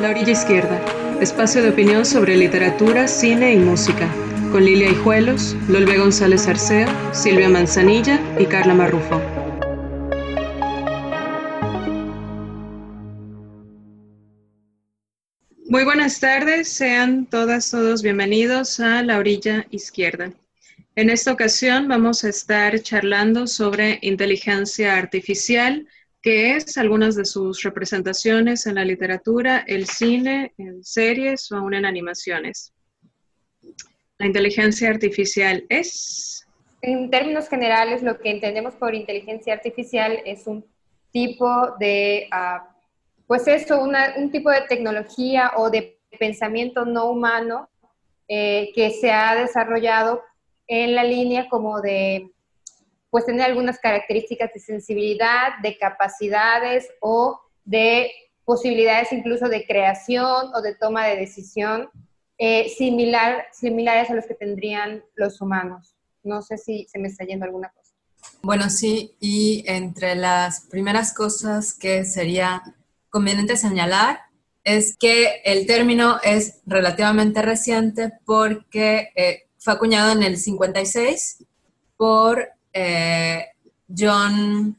[0.00, 0.80] La Orilla Izquierda,
[1.20, 4.10] espacio de opinión sobre literatura, cine y música,
[4.50, 9.20] con Lilia Hijuelos, Lolbe González Arceo, Silvia Manzanilla y Carla Marrufo.
[15.66, 20.32] Muy buenas tardes, sean todas, todos bienvenidos a La Orilla Izquierda.
[20.96, 25.86] En esta ocasión vamos a estar charlando sobre inteligencia artificial,
[26.22, 31.74] que es algunas de sus representaciones en la literatura, el cine, en series o aún
[31.74, 32.72] en animaciones.
[34.18, 36.46] La inteligencia artificial es...
[36.82, 40.64] En términos generales, lo que entendemos por inteligencia artificial es un
[41.10, 42.62] tipo de, uh,
[43.26, 47.68] pues eso, un tipo de tecnología o de pensamiento no humano
[48.28, 50.22] eh, que se ha desarrollado
[50.66, 52.30] en la línea como de
[53.10, 58.10] pues tener algunas características de sensibilidad, de capacidades o de
[58.44, 61.88] posibilidades incluso de creación o de toma de decisión
[62.38, 65.94] eh, similar, similares a los que tendrían los humanos.
[66.22, 67.94] No sé si se me está yendo alguna cosa.
[68.42, 72.62] Bueno, sí, y entre las primeras cosas que sería
[73.10, 74.20] conveniente señalar
[74.64, 81.44] es que el término es relativamente reciente porque eh, fue acuñado en el 56
[81.96, 83.46] por eh,
[83.88, 84.78] John,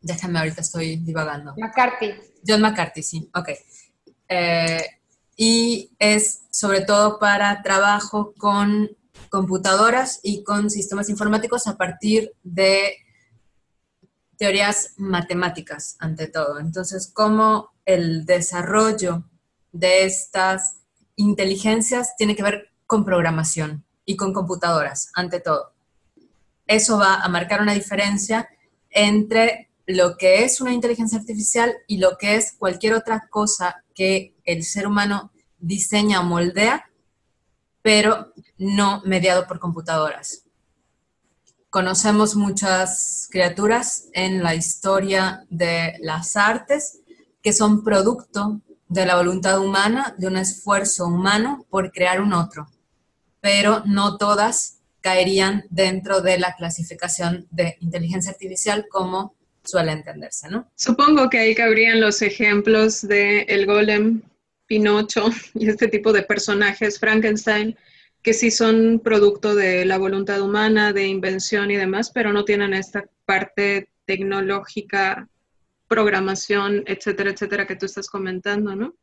[0.00, 1.54] déjame ahorita estoy divagando.
[1.56, 2.14] McCarthy.
[2.46, 3.50] John McCarthy, sí, ok.
[4.28, 4.84] Eh,
[5.36, 8.90] y es sobre todo para trabajo con
[9.28, 12.96] computadoras y con sistemas informáticos a partir de
[14.36, 16.58] teorías matemáticas, ante todo.
[16.58, 19.24] Entonces, cómo el desarrollo
[19.72, 20.80] de estas
[21.16, 25.75] inteligencias tiene que ver con programación y con computadoras, ante todo
[26.66, 28.48] eso va a marcar una diferencia
[28.90, 34.34] entre lo que es una inteligencia artificial y lo que es cualquier otra cosa que
[34.44, 36.90] el ser humano diseña o moldea,
[37.82, 40.42] pero no mediado por computadoras.
[41.70, 47.00] Conocemos muchas criaturas en la historia de las artes
[47.42, 52.68] que son producto de la voluntad humana, de un esfuerzo humano por crear un otro,
[53.40, 60.68] pero no todas caerían dentro de la clasificación de inteligencia artificial como suele entenderse, ¿no?
[60.74, 64.22] Supongo que ahí cabrían los ejemplos de el golem,
[64.66, 67.76] Pinocho y este tipo de personajes, Frankenstein,
[68.20, 72.74] que sí son producto de la voluntad humana, de invención y demás, pero no tienen
[72.74, 75.28] esta parte tecnológica,
[75.86, 78.96] programación, etcétera, etcétera, que tú estás comentando, ¿no?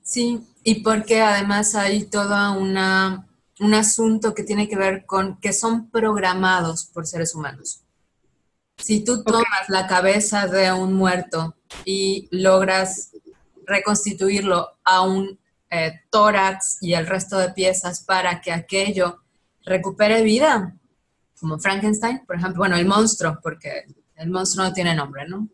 [0.00, 3.26] Sí, y porque además hay toda una
[3.60, 7.82] un asunto que tiene que ver con que son programados por seres humanos.
[8.76, 13.12] Si tú tomas la cabeza de un muerto y logras
[13.66, 15.38] reconstituirlo a un
[15.70, 19.22] eh, tórax y el resto de piezas para que aquello
[19.64, 20.74] recupere vida,
[21.40, 23.84] como Frankenstein, por ejemplo, bueno, el monstruo, porque
[24.16, 25.48] el monstruo no tiene nombre, ¿no?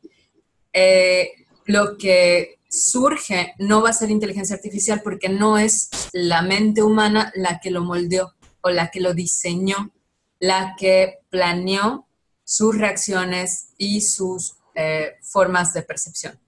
[0.73, 1.31] Eh,
[1.67, 7.33] lo que surge no va a ser inteligencia artificial porque no es la mente humana
[7.35, 9.91] la que lo moldeó o la que lo diseñó,
[10.39, 12.07] la que planeó
[12.45, 16.39] sus reacciones y sus eh, formas de percepción,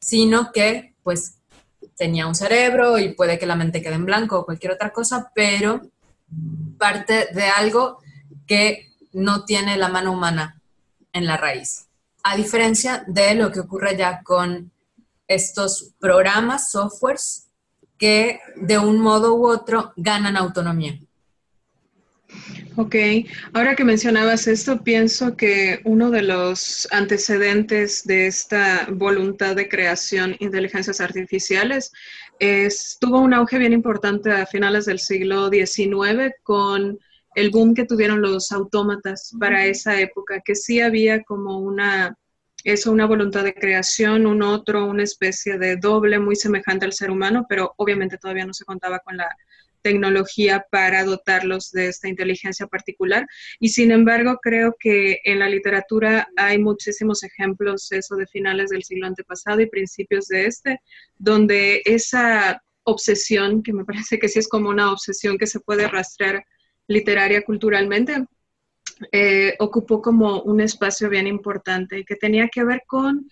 [0.00, 1.34] sino que pues
[1.96, 5.30] tenía un cerebro y puede que la mente quede en blanco o cualquier otra cosa,
[5.34, 5.82] pero
[6.78, 7.98] parte de algo
[8.46, 10.60] que no tiene la mano humana
[11.12, 11.86] en la raíz.
[12.22, 14.72] A diferencia de lo que ocurre ya con
[15.28, 17.48] estos programas, softwares,
[17.98, 20.98] que de un modo u otro ganan autonomía.
[22.78, 22.94] Ok,
[23.54, 30.32] ahora que mencionabas esto, pienso que uno de los antecedentes de esta voluntad de creación
[30.32, 31.90] de inteligencias artificiales
[32.38, 36.98] es, tuvo un auge bien importante a finales del siglo XIX con
[37.34, 42.18] el boom que tuvieron los autómatas para esa época, que sí había como una
[42.72, 47.12] es una voluntad de creación, un otro, una especie de doble muy semejante al ser
[47.12, 49.28] humano, pero obviamente todavía no se contaba con la
[49.82, 53.24] tecnología para dotarlos de esta inteligencia particular.
[53.60, 58.82] Y sin embargo, creo que en la literatura hay muchísimos ejemplos, eso de finales del
[58.82, 60.80] siglo antepasado y principios de este,
[61.18, 65.86] donde esa obsesión, que me parece que sí es como una obsesión que se puede
[65.86, 66.44] rastrear
[66.88, 68.26] literaria culturalmente,
[69.12, 73.28] eh, ocupó como un espacio bien importante que tenía que ver con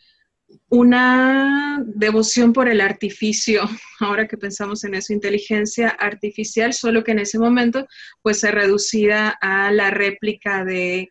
[0.68, 3.62] una devoción por el artificio,
[4.00, 7.86] ahora que pensamos en eso, inteligencia artificial, solo que en ese momento
[8.22, 11.10] pues se reducía a la réplica de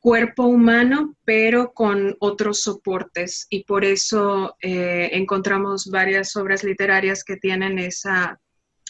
[0.00, 3.46] cuerpo humano, pero con otros soportes.
[3.48, 8.38] Y por eso eh, encontramos varias obras literarias que tienen esa,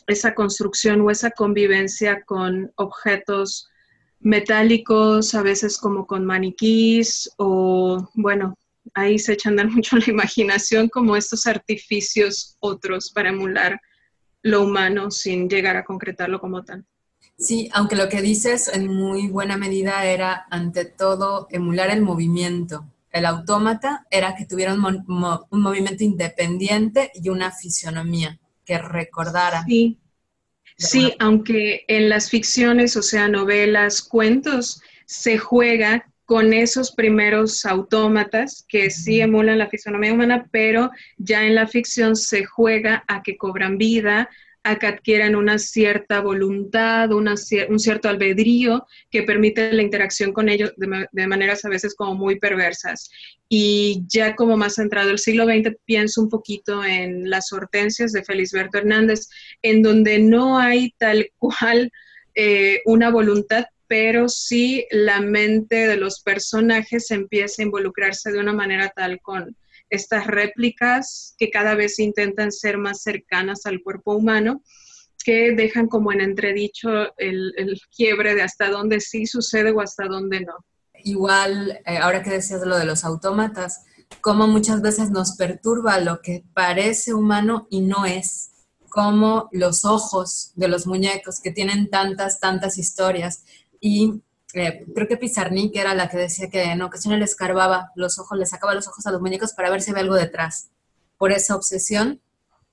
[0.09, 3.69] esa construcción o esa convivencia con objetos
[4.25, 8.57] metálicos, a veces como con maniquís o, bueno,
[8.95, 13.81] ahí se echan mucho la imaginación como estos artificios otros para emular
[14.43, 16.85] lo humano sin llegar a concretarlo como tal.
[17.39, 22.87] Sí, aunque lo que dices en muy buena medida era, ante todo, emular el movimiento.
[23.11, 25.05] El autómata era que tuviera un,
[25.51, 29.65] movimiento independiente y una fisionomía que recordara.
[29.65, 29.99] Sí,
[30.77, 38.65] sí aunque en las ficciones, o sea, novelas, cuentos, se juega con esos primeros autómatas
[38.69, 43.37] que sí emulan la fisonomía humana, pero ya en la ficción se juega a que
[43.37, 44.31] cobran vida,
[44.65, 47.35] a que adquieran una cierta voluntad, una,
[47.69, 52.41] un cierto albedrío que permite la interacción con ellos de, maneras a veces como muy
[52.41, 53.11] perversas.
[53.47, 58.25] Y ya como más centrado el siglo XX, pienso un poquito en las hortensias de
[58.25, 59.29] Felisberto Hernández,
[59.61, 61.93] en donde no hay tal cual
[62.35, 68.55] eh, una voluntad, pero sí la mente de los personajes empieza a involucrarse de una
[68.55, 69.55] manera tal con
[69.95, 74.63] estas réplicas que cada vez intentan ser más cercanas al cuerpo humano,
[75.25, 77.53] que dejan como en entredicho el,
[77.97, 80.55] quiebre de hasta dónde sí sucede o hasta dónde no.
[81.03, 83.85] Igual, eh, ahora que decías lo de los autómatas,
[84.21, 88.51] como muchas veces nos perturba lo que parece humano y no es,
[88.89, 93.45] como los ojos de los muñecos que tienen tantas, tantas historias.
[93.81, 94.23] Y
[94.55, 98.47] creo que Pizarnik era la que decía que en ocasiones le escarbaba los ojos, le
[98.47, 100.71] sacaba los ojos a los muñecos para ver si había algo detrás,
[101.19, 102.21] por esa obsesión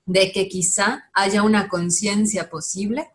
[0.06, 3.10] de que quizá haya una conciencia posible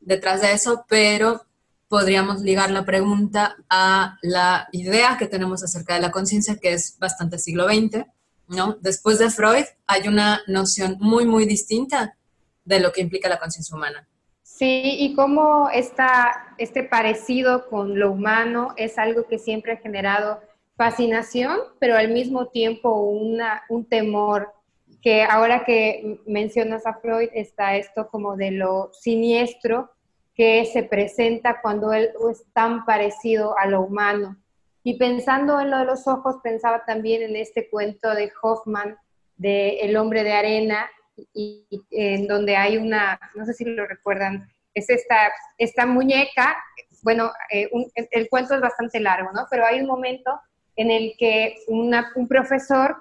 [0.00, 1.44] detrás de eso, pero
[1.88, 6.98] podríamos ligar la pregunta a la idea que tenemos acerca de la conciencia, que es
[6.98, 8.04] bastante siglo XX,
[8.48, 8.76] ¿no?
[8.80, 12.16] Después de Freud hay una noción muy, muy distinta
[12.64, 14.08] de lo que implica la conciencia humana.
[14.56, 20.40] Sí, y cómo esta, este parecido con lo humano es algo que siempre ha generado
[20.76, 24.52] fascinación, pero al mismo tiempo una, un temor,
[25.02, 29.90] que ahora que mencionas a Freud está esto como de lo siniestro
[30.36, 34.36] que se presenta cuando él es tan parecido a lo humano.
[34.84, 38.98] Y pensando en lo de los ojos, pensaba también en este cuento de Hoffman,
[39.36, 40.88] de El hombre de arena,
[41.32, 46.56] y, en donde hay una, no sé si lo recuerdan, es esta, esta muñeca,
[47.02, 47.68] bueno, eh,
[48.10, 49.46] el, cuento es bastante largo, ¿no?
[49.50, 50.40] Pero hay un momento
[50.76, 52.96] en el que un profesor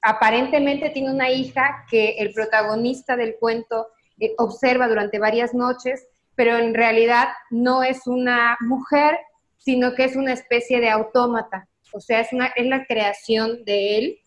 [0.00, 3.88] aparentemente tiene una hija que el protagonista del cuento
[4.20, 9.18] eh, observa durante varias noches, pero en realidad no es una mujer,
[9.58, 11.68] sino que es una especie de autómata.
[11.92, 14.18] O sea, es, una, es la creación de él.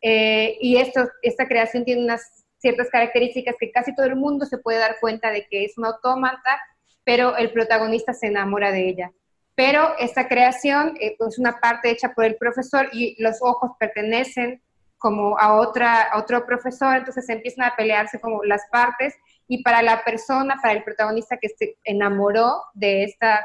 [0.00, 4.56] Eh, y esto, esta creación tiene unas ciertas características que casi todo el mundo se
[4.56, 6.58] puede dar cuenta de que es un autómata,
[7.04, 9.12] pero el protagonista se enamora de ella.
[9.54, 14.62] Pero esta creación eh, es una parte hecha por el profesor y los ojos pertenecen
[14.96, 19.14] como a, otra, otro profesor, entonces empiezan a pelearse como las partes
[19.46, 23.44] y para la persona, para el protagonista que se enamoró de esta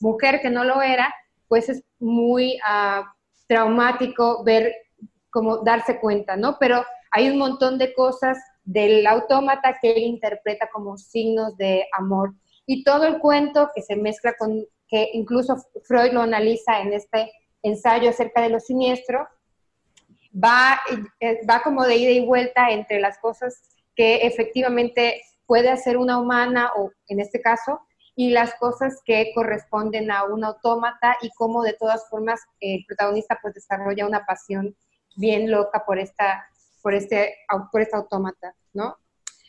[0.00, 1.14] mujer que no lo era,
[1.48, 3.10] pues es muy ah,
[3.48, 4.74] traumático ver,
[5.30, 6.58] como darse cuenta, ¿no?
[6.60, 8.38] Pero hay un montón de cosas
[8.70, 12.34] del autómata que él interpreta como signos de amor.
[12.66, 17.32] Y todo el cuento que se mezcla con, que incluso Freud lo analiza en este
[17.62, 19.26] ensayo acerca de lo siniestro,
[20.32, 20.80] va,
[21.18, 23.60] eh, va como de ida y vuelta entre las cosas
[23.96, 27.80] que efectivamente puede hacer una humana, o en este caso,
[28.14, 33.36] y las cosas que corresponden a un autómata y cómo de todas formas el protagonista
[33.42, 34.76] pues desarrolla una pasión
[35.16, 36.46] bien loca por esta
[36.82, 37.36] por este,
[37.70, 38.96] por este autómata, ¿no?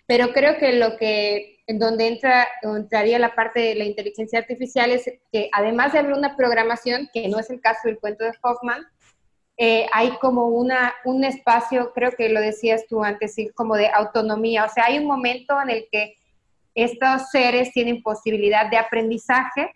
[0.08, 4.92] Pero creo que lo que, en donde entra, entraría la parte de la inteligencia artificial
[4.92, 8.34] es que además de haber una programación, que no es el caso del cuento de
[8.42, 8.86] Hoffman,
[9.58, 14.66] eh, hay como una, un espacio, creo que lo decías tú antes, como de autonomía.
[14.66, 16.16] O sea, hay un momento en el que
[16.74, 19.72] estos seres tienen posibilidad de aprendizaje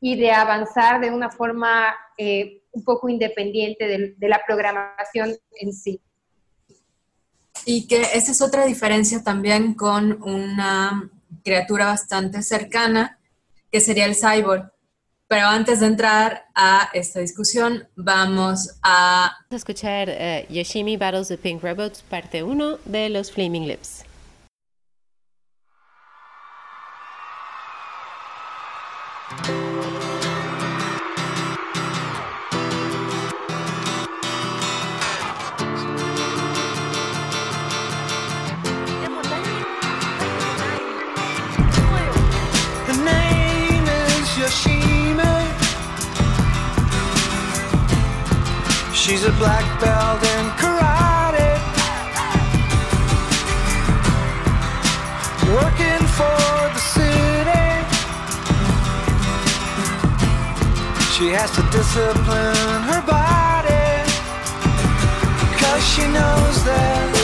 [0.00, 6.00] y de avanzar de una forma eh, un poco independiente de, la programación en sí.
[7.68, 11.10] Y que esa es otra diferencia también con una
[11.44, 13.18] criatura bastante cercana,
[13.70, 14.70] que sería el cyborg.
[15.28, 21.60] Pero antes de entrar a esta discusión, vamos a escuchar uh, Yoshimi Battles the Pink
[21.64, 24.04] Robots, parte 1 de los Flaming Lips.
[49.06, 51.52] She's a black belt in karate.
[55.54, 56.38] Working for
[56.74, 57.66] the city.
[61.14, 64.02] She has to discipline her body.
[65.60, 67.15] Cause she knows that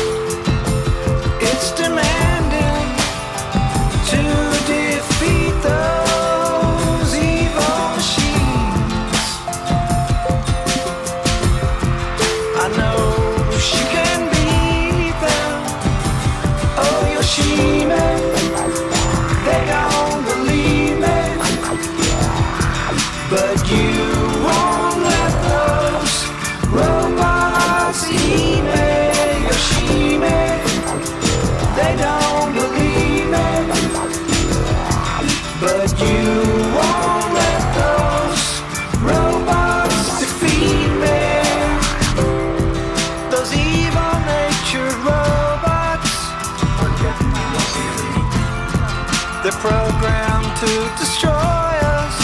[49.42, 52.16] They're programmed to destroy us.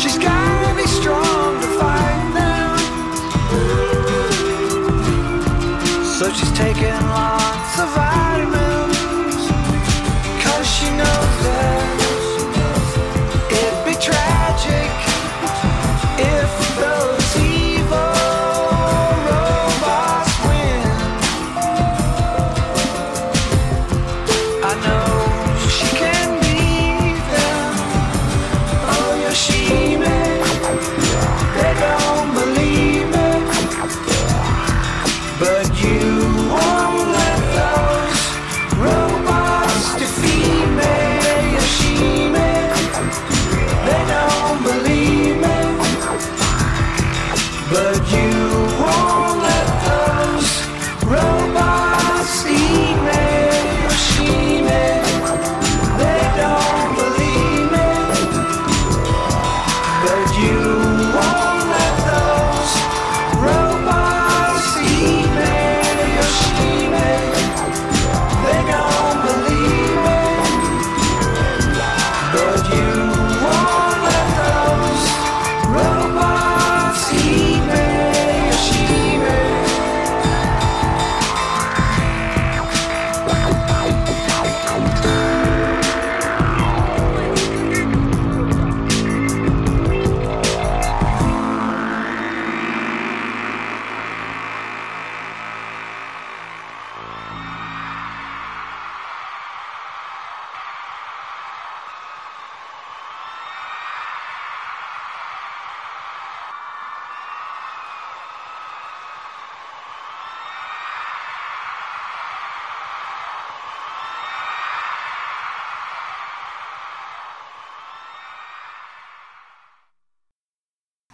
[0.00, 2.78] She's gotta be strong to fight them.
[6.02, 7.63] So she's taking lots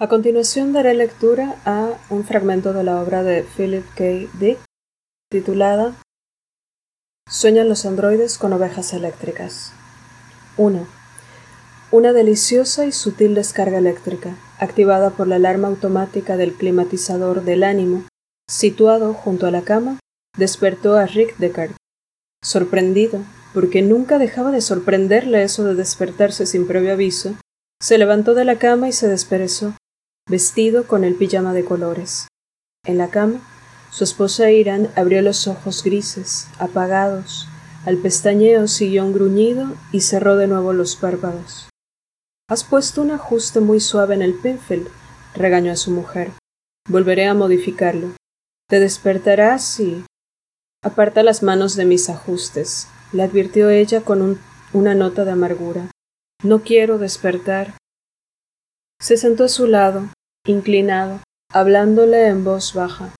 [0.02, 4.30] A continuación daré lectura a un fragmento de la obra de Philip K.
[4.40, 4.58] Dick
[5.30, 5.94] titulada
[7.28, 9.74] Sueñan los androides con ovejas eléctricas.
[10.56, 10.86] 1.
[11.90, 18.04] Una deliciosa y sutil descarga eléctrica, activada por la alarma automática del climatizador del ánimo,
[18.48, 20.00] situado junto a la cama,
[20.34, 21.72] despertó a Rick Deckard.
[22.42, 23.20] Sorprendido,
[23.52, 27.34] porque nunca dejaba de sorprenderle eso de despertarse sin previo aviso,
[27.82, 29.74] se levantó de la cama y se desperezó,
[30.28, 32.28] vestido con el pijama de colores.
[32.84, 33.40] En la cama,
[33.90, 37.48] su esposa Irán abrió los ojos grises, apagados,
[37.84, 41.68] al pestañeo siguió un gruñido y cerró de nuevo los párpados.
[42.48, 44.88] Has puesto un ajuste muy suave en el Pinfield,
[45.34, 46.32] regañó a su mujer.
[46.88, 48.12] Volveré a modificarlo.
[48.68, 50.04] Te despertarás y.
[50.82, 54.40] Aparta las manos de mis ajustes, le advirtió ella con un-
[54.72, 55.90] una nota de amargura.
[56.42, 57.74] No quiero despertar.
[59.00, 60.10] Se sentó a su lado,
[60.46, 63.14] inclinado, hablándole en voz baja.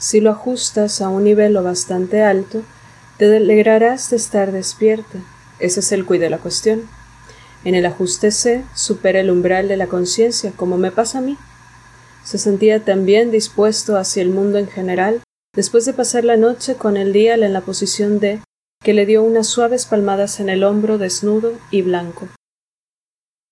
[0.00, 2.62] Si lo ajustas a un nivel lo bastante alto,
[3.18, 5.18] te alegrarás de estar despierta.
[5.60, 6.88] Ese es el cuid de la cuestión.
[7.64, 11.36] En el ajuste C supera el umbral de la conciencia, como me pasa a mí.
[12.24, 15.20] Se sentía tan bien dispuesto hacia el mundo en general,
[15.54, 18.40] después de pasar la noche con el dial en la posición D,
[18.82, 22.26] que le dio unas suaves palmadas en el hombro desnudo y blanco.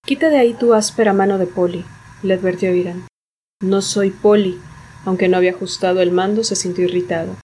[0.04, 1.85] Quita de ahí tu áspera mano de poli,
[2.23, 3.06] le advirtió Irán.
[3.62, 4.61] No soy poli.
[5.04, 7.37] Aunque no había ajustado el mando, se sintió irritado.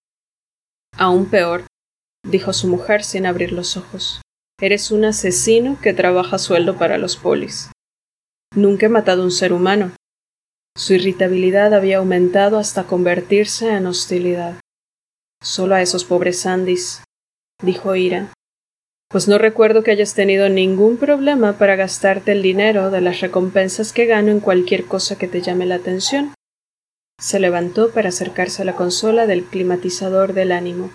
[0.96, 1.64] Aún peor,
[2.24, 4.20] dijo su mujer sin abrir los ojos.
[4.60, 7.70] Eres un asesino que trabaja sueldo para los polis.
[8.54, 9.92] Nunca he matado a un ser humano,
[10.76, 14.60] Su irritabilidad había aumentado hasta convertirse en hostilidad.
[15.42, 17.02] Solo a esos pobres Sandys,
[17.60, 18.32] dijo Ira.
[19.10, 23.94] Pues no recuerdo que hayas tenido ningún problema para gastarte el dinero de las recompensas
[23.94, 26.34] que gano en cualquier cosa que te llame la atención.
[27.18, 30.90] Se levantó para acercarse a la consola del climatizador del ánimo.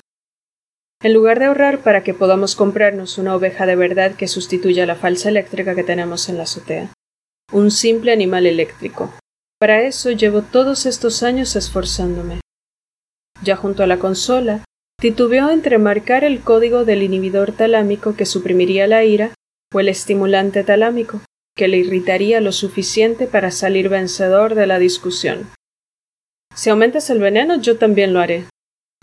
[1.02, 4.96] En lugar de ahorrar para que podamos comprarnos una oveja de verdad que sustituya la
[4.96, 6.94] falsa eléctrica que tenemos en la azotea.
[7.52, 9.12] Un simple animal eléctrico.
[9.60, 12.42] Para eso llevo todos estos años esforzándome.
[13.42, 14.64] Ya junto a la consola,
[15.00, 19.34] titubeó entre marcar el código del inhibidor talámico que suprimiría la ira
[19.74, 21.22] o el estimulante talámico,
[21.56, 25.50] que le irritaría lo suficiente para salir vencedor de la discusión.
[26.56, 28.46] Si aumentas el veneno, yo también lo haré,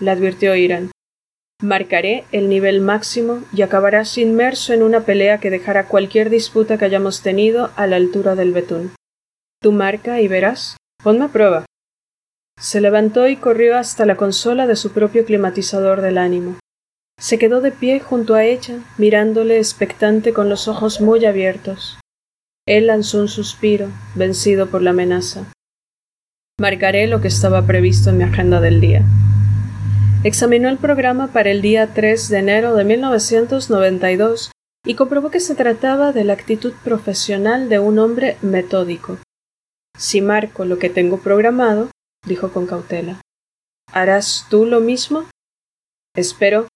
[0.01, 0.91] le advirtió Irán.
[1.63, 6.87] Marcaré el nivel máximo y acabarás inmerso en una pelea que dejará cualquier disputa que
[6.87, 8.93] hayamos tenido a la altura del betún.
[9.61, 10.79] Tú marca y verás.
[11.03, 11.67] Ponme a prueba.
[12.61, 16.59] Se levantó y corrió hasta la consola de su propio climatizador del ánimo.
[17.19, 21.99] Se quedó de pie junto a ella, mirándole expectante con los ojos muy abiertos.
[22.67, 25.51] Él lanzó un suspiro, vencido por la amenaza.
[26.61, 29.03] Marcaré lo que estaba previsto en mi agenda del día.
[30.23, 34.53] Examinó el programa para el día 3 de enero de 1992
[34.85, 39.17] y comprobó que se trataba de la actitud profesional de un hombre metódico.
[39.99, 41.89] Si marco lo que tengo programado,
[42.27, 43.21] dijo con cautela,
[43.93, 45.29] ¿harás tú lo mismo?
[46.15, 46.69] Espero,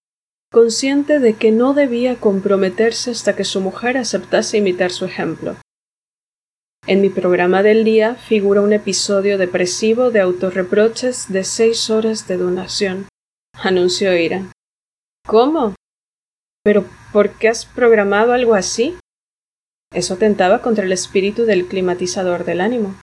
[0.52, 5.56] consciente de que no debía comprometerse hasta que su mujer aceptase imitar su ejemplo.
[6.86, 12.36] En mi programa del día figura un episodio depresivo de autorreproches de seis horas de
[12.36, 13.08] donación,
[13.54, 14.52] anunció Ira.
[15.26, 15.74] ¿Cómo?
[16.62, 18.96] ¿Pero por qué has programado algo así?
[19.92, 22.94] Eso tentaba contra el espíritu del climatizador del ánimo.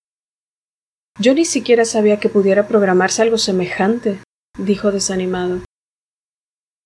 [1.19, 4.19] Yo ni siquiera sabía que pudiera programarse algo semejante,
[4.58, 5.62] dijo desanimado.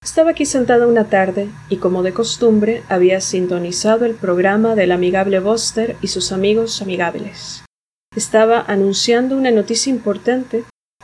[0.04, 5.40] Estaba aquí sentada una tarde y, como de costumbre, había sintonizado el programa del amigable
[5.40, 7.64] Buster y sus amigos amigables.
[8.16, 10.64] Estaba anunciando una noticia importante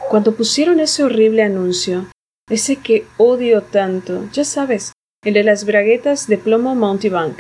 [0.10, 2.08] cuando pusieron ese horrible anuncio,
[2.50, 7.40] ese que odio tanto, ya sabes, el de las braguetas de plomo Mountebank.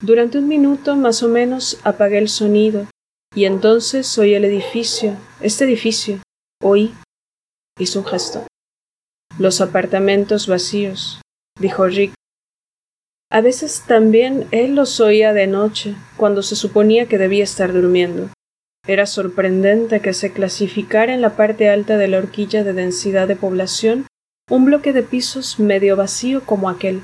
[0.00, 2.86] Durante un minuto más o menos apagué el sonido
[3.36, 6.20] y entonces oí el edificio, este edificio,
[6.62, 6.94] oí.
[7.78, 8.46] Hizo un gesto.
[9.38, 11.20] Los apartamentos vacíos,
[11.60, 12.14] dijo Rick.
[13.30, 18.30] A veces también él los oía de noche, cuando se suponía que debía estar durmiendo.
[18.86, 23.36] Era sorprendente que se clasificara en la parte alta de la horquilla de densidad de
[23.36, 24.06] población
[24.48, 27.02] un bloque de pisos medio vacío como aquel,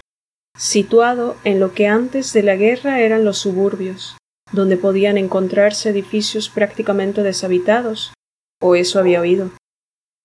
[0.56, 4.16] situado en lo que antes de la guerra eran los suburbios,
[4.52, 8.12] donde podían encontrarse edificios prácticamente deshabitados,
[8.60, 9.50] o eso había oído.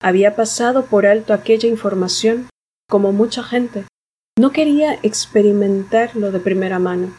[0.01, 2.49] Había pasado por alto aquella información,
[2.87, 3.85] como mucha gente.
[4.37, 7.17] No quería experimentarlo de primera mano.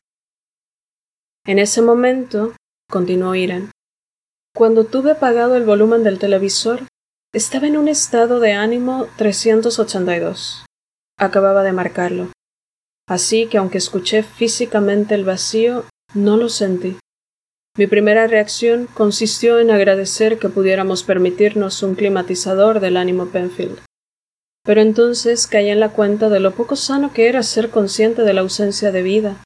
[1.44, 2.54] En ese momento,
[2.88, 3.70] continuó Irán,
[4.54, 6.82] cuando tuve apagado el volumen del televisor,
[7.32, 10.64] estaba en un estado de ánimo 382.
[11.18, 12.28] Acababa de marcarlo.
[13.08, 16.96] Así que aunque escuché físicamente el vacío, no lo sentí.
[17.76, 23.78] Mi primera reacción consistió en agradecer que pudiéramos permitirnos un climatizador del ánimo Penfield.
[24.64, 28.34] Pero entonces caí en la cuenta de lo poco sano que era ser consciente de
[28.34, 29.44] la ausencia de vida,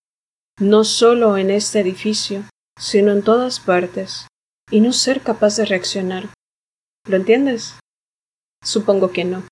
[0.59, 2.44] no solo en este edificio,
[2.79, 4.27] sino en todas partes,
[4.70, 6.31] y no ser capaz de reaccionar.
[7.07, 7.75] ¿Lo entiendes?
[8.64, 9.42] Supongo que no.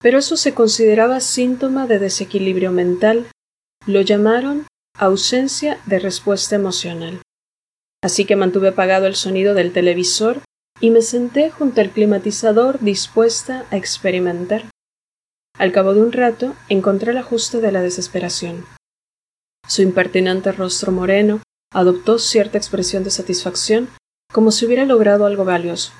[0.00, 3.26] Pero eso se consideraba síntoma de desequilibrio mental.
[3.86, 4.66] Lo llamaron
[4.98, 7.20] ausencia de respuesta emocional
[8.02, 10.42] así que mantuve apagado el sonido del televisor
[10.80, 14.64] y me senté junto al climatizador dispuesta a experimentar.
[15.58, 18.64] Al cabo de un rato encontré el ajuste de la desesperación.
[19.66, 23.88] Su impertinente rostro moreno adoptó cierta expresión de satisfacción,
[24.32, 25.92] como si hubiera logrado algo valioso.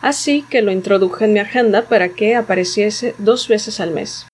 [0.00, 4.26] Así que lo introduje en mi agenda para que apareciese dos veces al mes.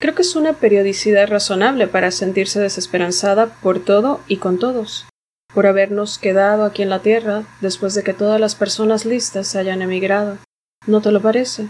[0.00, 5.06] Creo que es una periodicidad razonable para sentirse desesperanzada por todo y con todos
[5.52, 9.58] por habernos quedado aquí en la Tierra después de que todas las personas listas se
[9.58, 10.38] hayan emigrado.
[10.86, 11.66] ¿No te lo parece?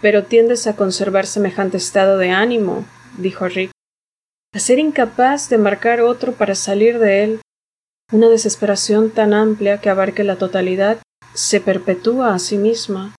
[0.00, 2.84] Pero tiendes a conservar semejante estado de ánimo,
[3.18, 3.70] dijo Rick,
[4.54, 7.40] a ser incapaz de marcar otro para salir de él.
[8.12, 10.98] Una desesperación tan amplia que abarque la totalidad
[11.34, 13.14] se perpetúa a sí misma.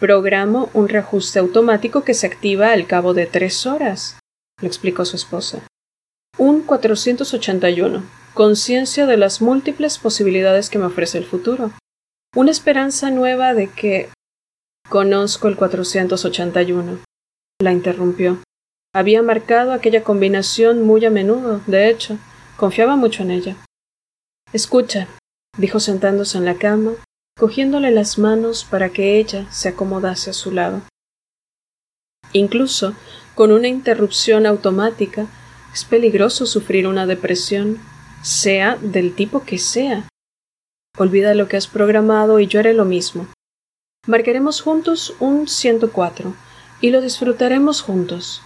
[0.00, 4.18] Programo un reajuste automático que se activa al cabo de tres horas,
[4.62, 5.60] le explicó su esposa.
[6.38, 11.72] Un 481, conciencia de las múltiples posibilidades que me ofrece el futuro,
[12.34, 14.08] una esperanza nueva de que
[14.88, 17.00] conozco el 481.
[17.60, 18.38] La interrumpió.
[18.94, 22.16] Había marcado aquella combinación muy a menudo, de hecho,
[22.56, 23.56] confiaba mucho en ella.
[24.54, 25.08] Escucha,
[25.58, 26.92] dijo sentándose en la cama,
[27.40, 30.82] cogiéndole las manos para que ella se acomodase a su lado.
[32.34, 32.94] Incluso
[33.34, 35.26] con una interrupción automática,
[35.72, 37.78] es peligroso sufrir una depresión,
[38.22, 40.06] sea del tipo que sea.
[40.98, 43.26] Olvida lo que has programado y yo haré lo mismo.
[44.06, 46.34] Marcaremos juntos un 104
[46.82, 48.42] y lo disfrutaremos juntos.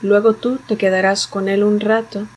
[0.00, 2.28] Luego tú te quedarás con él un rato,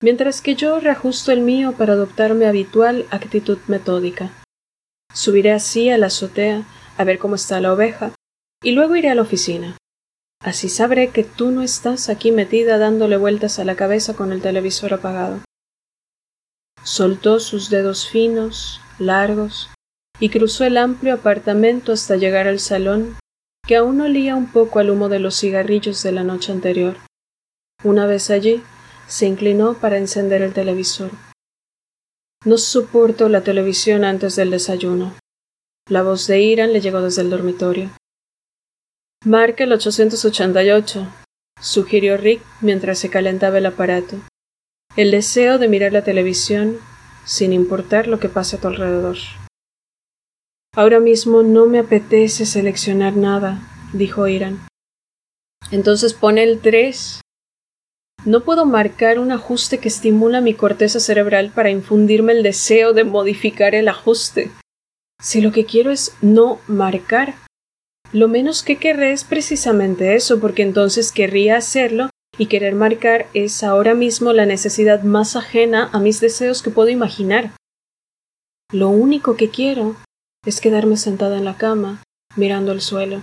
[0.00, 4.30] mientras que yo reajusto el mío para adoptar mi habitual actitud metódica.
[5.12, 6.64] Subiré así a la azotea
[6.96, 8.12] a ver cómo está la oveja,
[8.62, 9.76] y luego iré a la oficina.
[10.42, 14.40] Así sabré que tú no estás aquí metida dándole vueltas a la cabeza con el
[14.40, 15.40] televisor apagado.
[16.82, 19.68] Soltó sus dedos finos, largos,
[20.18, 23.16] y cruzó el amplio apartamento hasta llegar al salón,
[23.66, 26.96] que aún olía un poco al humo de los cigarrillos de la noche anterior.
[27.84, 28.62] Una vez allí,
[29.08, 31.10] se inclinó para encender el televisor.
[32.46, 35.14] No soporto la televisión antes del desayuno.
[35.90, 37.90] La voz de Iran le llegó desde el dormitorio.
[39.26, 41.06] Marca el 888,
[41.60, 44.16] sugirió Rick mientras se calentaba el aparato.
[44.96, 46.78] El deseo de mirar la televisión
[47.26, 49.18] sin importar lo que pase a tu alrededor.
[50.74, 53.60] Ahora mismo no me apetece seleccionar nada,
[53.92, 54.66] dijo Iran.
[55.70, 57.20] Entonces pone el 3
[58.24, 63.04] no puedo marcar un ajuste que estimula mi corteza cerebral para infundirme el deseo de
[63.04, 64.50] modificar el ajuste.
[65.22, 67.34] Si lo que quiero es no marcar,
[68.12, 73.62] lo menos que querré es precisamente eso, porque entonces querría hacerlo y querer marcar es
[73.62, 77.52] ahora mismo la necesidad más ajena a mis deseos que puedo imaginar.
[78.72, 79.96] Lo único que quiero
[80.46, 82.02] es quedarme sentada en la cama,
[82.36, 83.22] mirando el suelo.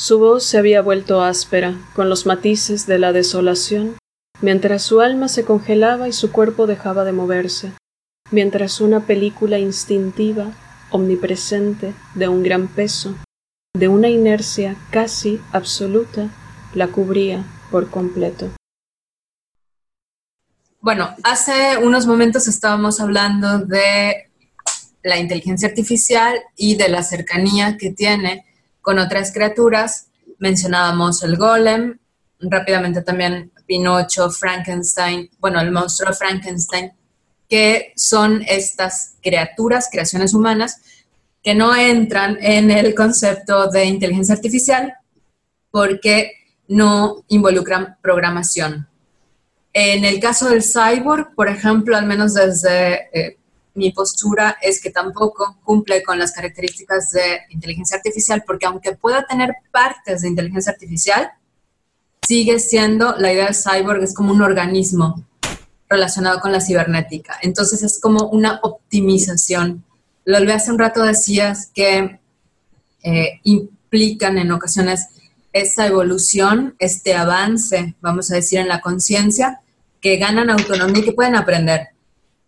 [0.00, 3.98] Su voz se había vuelto áspera, con los matices de la desolación,
[4.40, 7.74] mientras su alma se congelaba y su cuerpo dejaba de moverse,
[8.30, 10.52] mientras una película instintiva,
[10.88, 13.14] omnipresente, de un gran peso,
[13.74, 16.30] de una inercia casi absoluta,
[16.72, 18.48] la cubría por completo.
[20.80, 24.30] Bueno, hace unos momentos estábamos hablando de
[25.02, 28.46] la inteligencia artificial y de la cercanía que tiene
[28.90, 30.08] con otras criaturas.
[30.40, 31.96] Mencionábamos el golem,
[32.40, 36.90] rápidamente también Pinocho, Frankenstein, bueno, el monstruo Frankenstein,
[37.48, 40.80] que son estas criaturas, creaciones humanas,
[41.40, 44.92] que no entran en el concepto de inteligencia artificial
[45.70, 46.32] porque
[46.66, 48.88] no involucran programación.
[49.72, 53.38] En el caso del cyborg, por ejemplo, al menos desde eh,
[53.74, 59.24] mi postura es que tampoco cumple con las características de inteligencia artificial, porque aunque pueda
[59.26, 61.30] tener partes de inteligencia artificial,
[62.26, 65.24] sigue siendo, la idea del cyborg es como un organismo
[65.88, 67.38] relacionado con la cibernética.
[67.42, 69.84] Entonces es como una optimización.
[70.24, 72.20] Lo hace un rato decías que
[73.02, 75.06] eh, implican en ocasiones
[75.52, 79.60] esa evolución, este avance, vamos a decir, en la conciencia,
[80.00, 81.88] que ganan autonomía y que pueden aprender.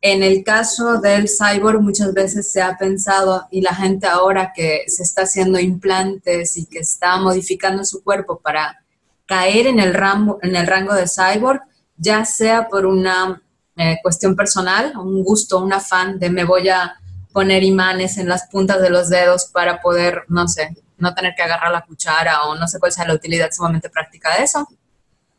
[0.04, 4.82] En el caso del cyborg muchas veces se ha pensado y la gente ahora que
[4.88, 8.82] se está haciendo implantes y que está modificando su cuerpo para
[9.26, 11.62] caer en el rango, en el rango de cyborg,
[11.96, 13.40] ya sea por una
[13.76, 16.96] eh, cuestión personal, un gusto, un afán de me voy a
[17.32, 21.44] poner imanes en las puntas de los dedos para poder, no sé, no tener que
[21.44, 24.66] agarrar la cuchara o no sé cuál sea la utilidad sumamente práctica de eso,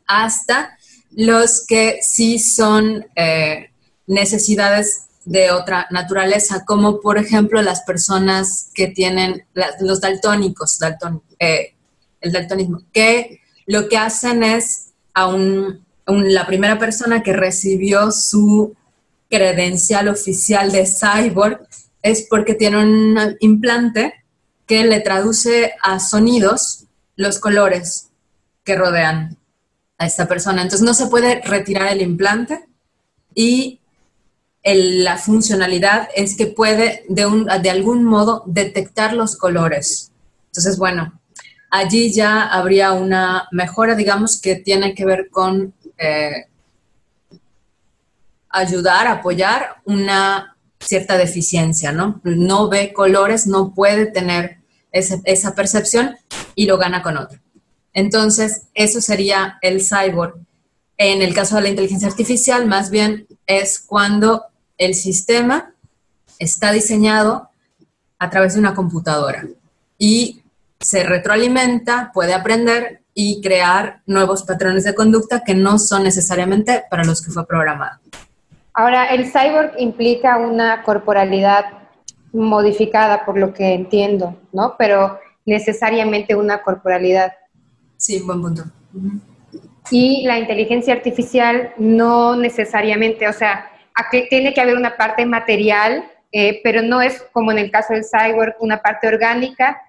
[0.06, 0.78] hasta
[1.10, 3.04] los que sí son...
[3.14, 3.68] Eh,
[4.06, 9.46] necesidades de otra naturaleza, como por ejemplo las personas que tienen
[9.80, 10.78] los daltónicos,
[11.38, 11.74] eh,
[12.20, 15.34] el daltonismo, que lo que hacen es a
[16.06, 18.74] la primera persona que recibió su
[19.30, 21.66] credencial oficial de cyborg
[22.02, 24.12] es porque tiene un implante
[24.66, 26.84] que le traduce a sonidos
[27.16, 28.10] los colores
[28.62, 29.38] que rodean
[29.98, 30.62] a esta persona.
[30.62, 32.66] Entonces no se puede retirar el implante
[33.34, 33.80] y
[34.64, 40.10] la funcionalidad es que puede de, un, de algún modo detectar los colores.
[40.46, 41.20] Entonces, bueno,
[41.70, 46.46] allí ya habría una mejora, digamos, que tiene que ver con eh,
[48.48, 52.20] ayudar, apoyar una cierta deficiencia, ¿no?
[52.24, 54.58] No ve colores, no puede tener
[54.92, 56.16] esa percepción
[56.54, 57.38] y lo gana con otro.
[57.92, 60.36] Entonces, eso sería el cyborg.
[60.96, 64.46] En el caso de la inteligencia artificial, más bien es cuando
[64.78, 65.72] el sistema
[66.38, 67.48] está diseñado
[68.18, 69.44] a través de una computadora
[69.98, 70.42] y
[70.80, 77.04] se retroalimenta, puede aprender y crear nuevos patrones de conducta que no son necesariamente para
[77.04, 78.00] los que fue programado.
[78.74, 81.64] Ahora, el cyborg implica una corporalidad
[82.32, 84.74] modificada, por lo que entiendo, ¿no?
[84.76, 87.32] Pero necesariamente una corporalidad.
[87.96, 88.64] Sí, buen punto.
[89.90, 96.04] Y la inteligencia artificial no necesariamente, o sea, aquí tiene que haber una parte material,
[96.32, 99.80] eh, pero no es como en el caso del cyborg, una parte orgánica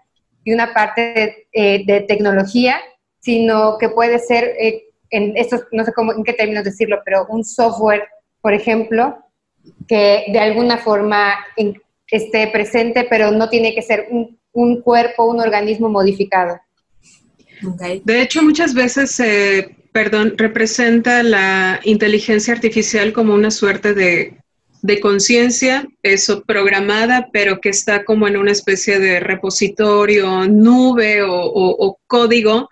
[0.44, 2.78] y una parte de, eh, de tecnología,
[3.20, 7.26] sino que puede ser, eh, en estos, no sé cómo, en qué términos decirlo, pero
[7.30, 8.08] un software,
[8.41, 9.18] por ejemplo,
[9.88, 15.26] que de alguna forma en- esté presente, pero no tiene que ser un, un cuerpo,
[15.26, 16.60] un organismo modificado.
[17.68, 17.82] Ok.
[18.04, 24.38] De hecho, muchas veces, eh, perdón, representa la inteligencia artificial como una suerte de,
[24.81, 31.97] de conciencia, eso programada, pero que está como en una especie de repositorio, nube o,
[32.08, 32.69] código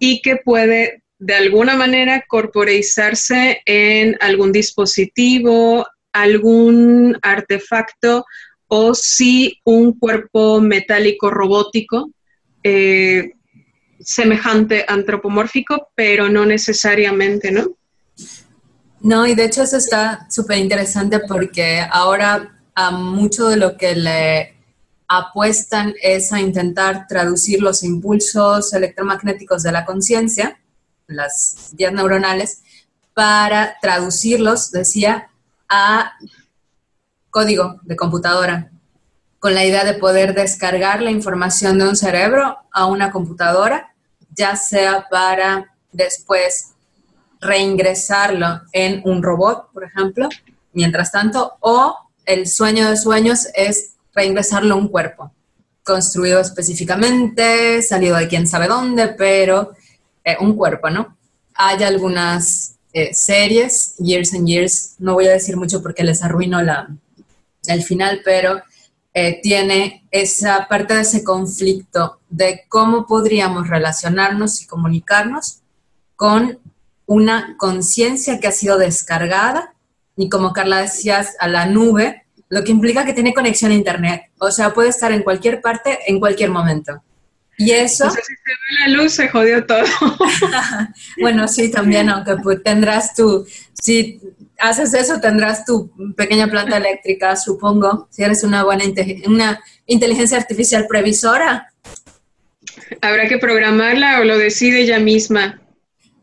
[0.00, 8.24] y que puede de alguna manera corporeizarse en algún dispositivo, algún artefacto
[8.66, 12.10] o si un cuerpo metálico robótico.
[12.64, 13.34] eh,
[14.00, 17.68] semejante antropomórfico, pero no necesariamente, ¿no?
[19.00, 23.94] No, y de hecho eso está súper interesante porque ahora a mucho de lo que
[23.94, 24.56] le
[25.08, 30.60] apuestan es a intentar traducir los impulsos electromagnéticos de la conciencia,
[31.06, 32.62] las vías neuronales,
[33.12, 35.30] para traducirlos, decía,
[35.68, 36.12] a
[37.30, 38.70] código de computadora,
[39.40, 43.89] con la idea de poder descargar la información de un cerebro a una computadora,
[44.40, 46.72] ya sea para después
[47.42, 50.30] reingresarlo en un robot, por ejemplo,
[50.72, 55.30] mientras tanto, o el sueño de sueños es reingresarlo a un cuerpo,
[55.82, 59.72] construido específicamente, salido de quién sabe dónde, pero
[60.24, 61.18] eh, un cuerpo, ¿no?
[61.54, 66.62] Hay algunas eh, series, Years and Years, no voy a decir mucho porque les arruino
[66.62, 66.88] la,
[67.66, 68.62] el final, pero
[69.12, 75.60] eh, tiene esa parte de ese conflicto de cómo podríamos relacionarnos y comunicarnos
[76.16, 76.60] con
[77.06, 79.74] una conciencia que ha sido descargada
[80.16, 84.22] y como Carla decías, a la nube, lo que implica que tiene conexión a Internet.
[84.38, 87.02] O sea, puede estar en cualquier parte, en cualquier momento.
[87.56, 89.84] Y eso, O sea, si se ve la luz, se jodió todo.
[91.20, 94.20] bueno, sí, también, aunque pues, tendrás tu, si
[94.60, 100.38] haces eso, tendrás tu pequeña planta eléctrica, supongo, si eres una buena inte- una inteligencia
[100.38, 101.72] artificial previsora.
[103.00, 105.60] Habrá que programarla o lo decide ella misma.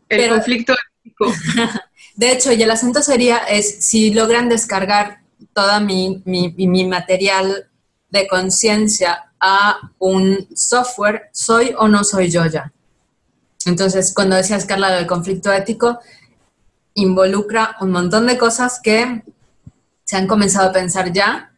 [0.08, 0.74] El Pero- conflicto
[1.04, 1.32] ético.
[2.16, 5.20] De hecho, y el asunto sería es si logran descargar
[5.54, 7.68] toda mi, mi, mi- mi material
[8.10, 12.72] de conciencia a un software, ¿soy o no soy yo ya?
[13.66, 16.00] Entonces, cuando decías, Carla, del conflicto ético,
[17.00, 19.22] involucra un montón de cosas que
[20.04, 21.52] se han comenzado a pensar ya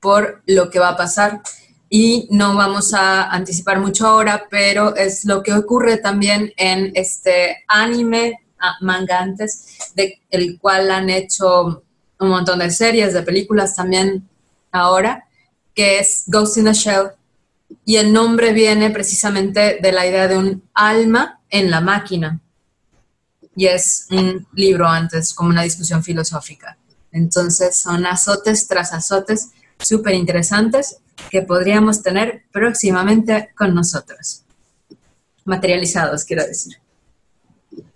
[0.00, 1.42] por lo que va a pasar.
[1.88, 7.64] Y no vamos a anticipar mucho ahora, pero es lo que ocurre también en este
[7.66, 11.82] anime, ah, manga antes, de el cual han hecho
[12.18, 14.28] un montón de series, de películas también
[14.70, 15.24] ahora,
[15.74, 17.10] que es Ghost in the Shell.
[17.84, 22.40] Y el nombre viene precisamente de la idea de un alma en la máquina.
[23.56, 26.78] Y es un libro antes, como una discusión filosófica.
[27.12, 30.98] Entonces son azotes tras azotes súper interesantes
[31.30, 34.44] que podríamos tener próximamente con nosotros.
[35.44, 36.76] Materializados, quiero decir.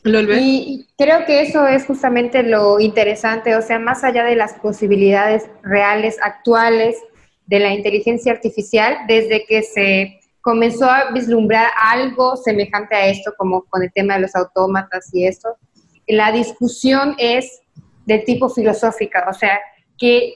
[0.05, 5.45] Y creo que eso es justamente lo interesante, o sea, más allá de las posibilidades
[5.63, 6.97] reales, actuales
[7.47, 13.63] de la inteligencia artificial, desde que se comenzó a vislumbrar algo semejante a esto, como
[13.63, 15.57] con el tema de los autómatas y esto,
[16.07, 17.63] la discusión es
[18.05, 19.59] de tipo filosófica, o sea,
[19.97, 20.35] que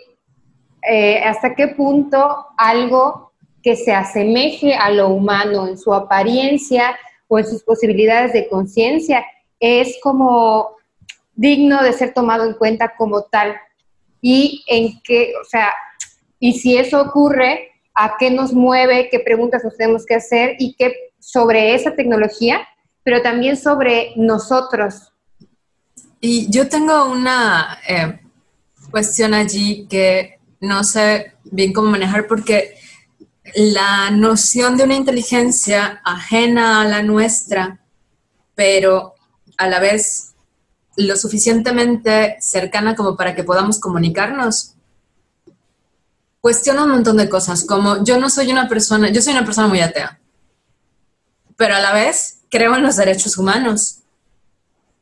[0.83, 7.39] eh, hasta qué punto algo que se asemeje a lo humano en su apariencia o
[7.39, 9.27] en sus posibilidades de conciencia
[9.61, 10.71] es como
[11.35, 13.57] digno de ser tomado en cuenta como tal.
[14.23, 15.71] Y en qué, o sea,
[16.41, 19.09] y si eso ocurre, ¿a qué nos mueve?
[19.11, 20.55] ¿Qué preguntas nos tenemos que hacer?
[20.61, 22.67] Y qué sobre esa tecnología,
[23.03, 25.13] pero también sobre nosotros.
[26.21, 28.21] Y yo tengo una eh,
[28.91, 32.77] cuestión allí que no sé bien cómo manejar porque
[33.55, 37.81] la noción de una inteligencia ajena a la nuestra,
[38.55, 39.15] pero
[39.57, 40.35] a la vez
[40.97, 44.75] lo suficientemente cercana como para que podamos comunicarnos,
[46.41, 49.69] cuestiono un montón de cosas, como yo no soy una persona, yo soy una persona
[49.69, 50.19] muy atea,
[51.57, 54.01] pero a la vez creo en los derechos humanos,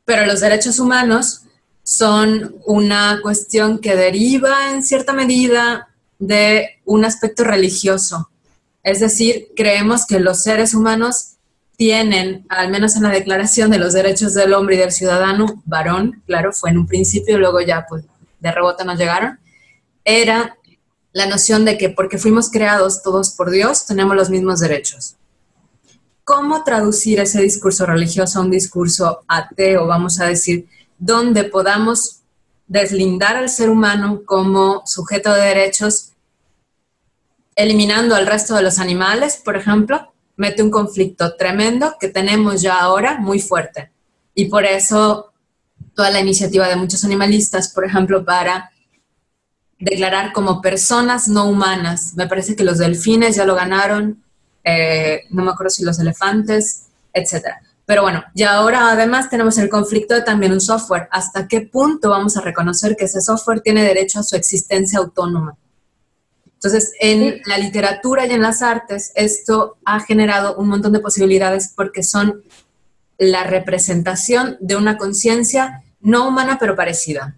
[0.05, 1.43] pero los derechos humanos
[1.83, 5.87] son una cuestión que deriva en cierta medida
[6.19, 8.29] de un aspecto religioso.
[8.83, 11.35] Es decir, creemos que los seres humanos
[11.77, 16.21] tienen, al menos en la Declaración de los Derechos del Hombre y del Ciudadano, varón,
[16.25, 18.03] claro, fue en un principio, luego ya pues
[18.39, 19.39] de rebote nos llegaron,
[20.03, 20.56] era
[21.17, 25.15] la noción de que porque fuimos creados todos por Dios, tenemos los mismos derechos.
[26.23, 30.67] ¿Cómo traducir ese discurso religioso a un discurso ateo, vamos a decir,
[30.99, 32.19] donde podamos
[32.67, 36.11] deslindar al ser humano como sujeto de derechos,
[37.55, 42.79] eliminando al resto de los animales, por ejemplo, mete un conflicto tremendo que tenemos ya
[42.79, 43.89] ahora muy fuerte.
[44.35, 45.33] Y por eso
[45.95, 48.69] toda la iniciativa de muchos animalistas, por ejemplo, para
[49.79, 52.13] declarar como personas no humanas.
[52.15, 54.23] Me parece que los delfines ya lo ganaron,
[54.63, 57.45] eh, no me acuerdo si los elefantes, etc.
[57.85, 61.07] Pero bueno, y ahora además tenemos el conflicto de también un software.
[61.11, 65.55] ¿Hasta qué punto vamos a reconocer que ese software tiene derecho a su existencia autónoma?
[66.53, 71.71] Entonces, en la literatura y en las artes, esto ha generado un montón de posibilidades
[71.75, 72.41] porque son
[73.19, 77.37] la representación de una conciencia no humana pero parecida.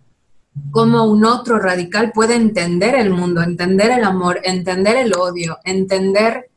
[0.71, 6.49] Como un otro radical puede entender el mundo, entender el amor, entender el odio, entender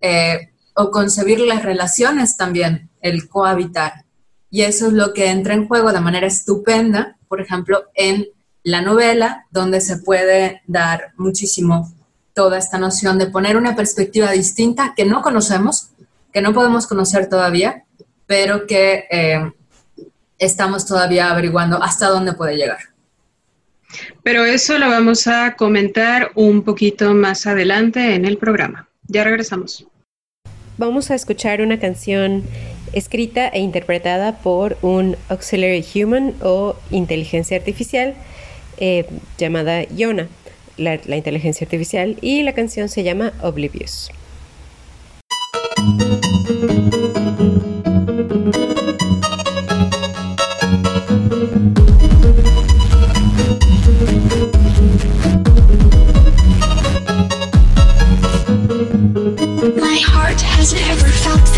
[0.00, 4.04] eh, o concebir las relaciones también, el cohabitar.
[4.50, 8.26] Y eso es lo que entra en juego de manera estupenda, por ejemplo, en
[8.62, 11.92] la novela, donde se puede dar muchísimo
[12.34, 15.90] toda esta noción de poner una perspectiva distinta que no conocemos,
[16.32, 17.84] que no podemos conocer todavía,
[18.26, 19.52] pero que eh,
[20.38, 22.78] estamos todavía averiguando hasta dónde puede llegar.
[24.22, 28.88] Pero eso lo vamos a comentar un poquito más adelante en el programa.
[29.06, 29.86] Ya regresamos.
[30.78, 32.44] Vamos a escuchar una canción
[32.92, 38.14] escrita e interpretada por un auxiliary human o inteligencia artificial
[38.78, 39.06] eh,
[39.38, 40.28] llamada Yona
[40.80, 44.10] la, la inteligencia artificial y la canción se llama Oblivious.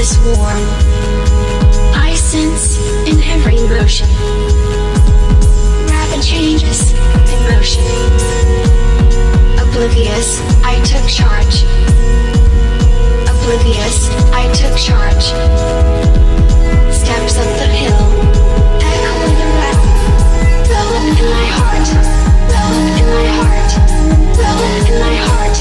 [0.02, 0.66] This warm.
[1.94, 4.08] I sense in every motion
[5.86, 6.90] rapid changes
[7.30, 7.84] in motion.
[9.62, 10.28] Oblivious,
[10.64, 11.56] I took charge.
[13.30, 15.26] Oblivious, I took charge.
[16.90, 18.02] Steps up the hill,
[18.90, 19.86] echoing around.
[20.74, 21.88] Love in my heart,
[22.54, 23.70] love in my heart,
[24.42, 25.56] love in my heart,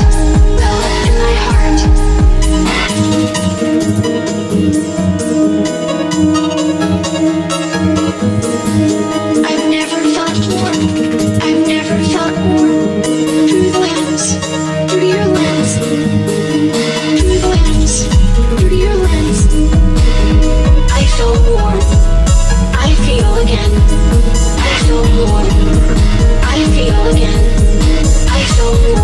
[0.62, 2.01] love in my heart.
[20.94, 21.80] I feel warm.
[24.58, 25.46] I feel more.
[26.44, 27.42] I feel again.
[28.30, 29.01] I feel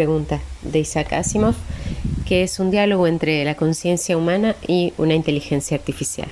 [0.00, 1.54] la última pregunta de Isaac Asimov,
[2.26, 6.28] que es un diálogo entre la conciencia humana y una inteligencia artificial.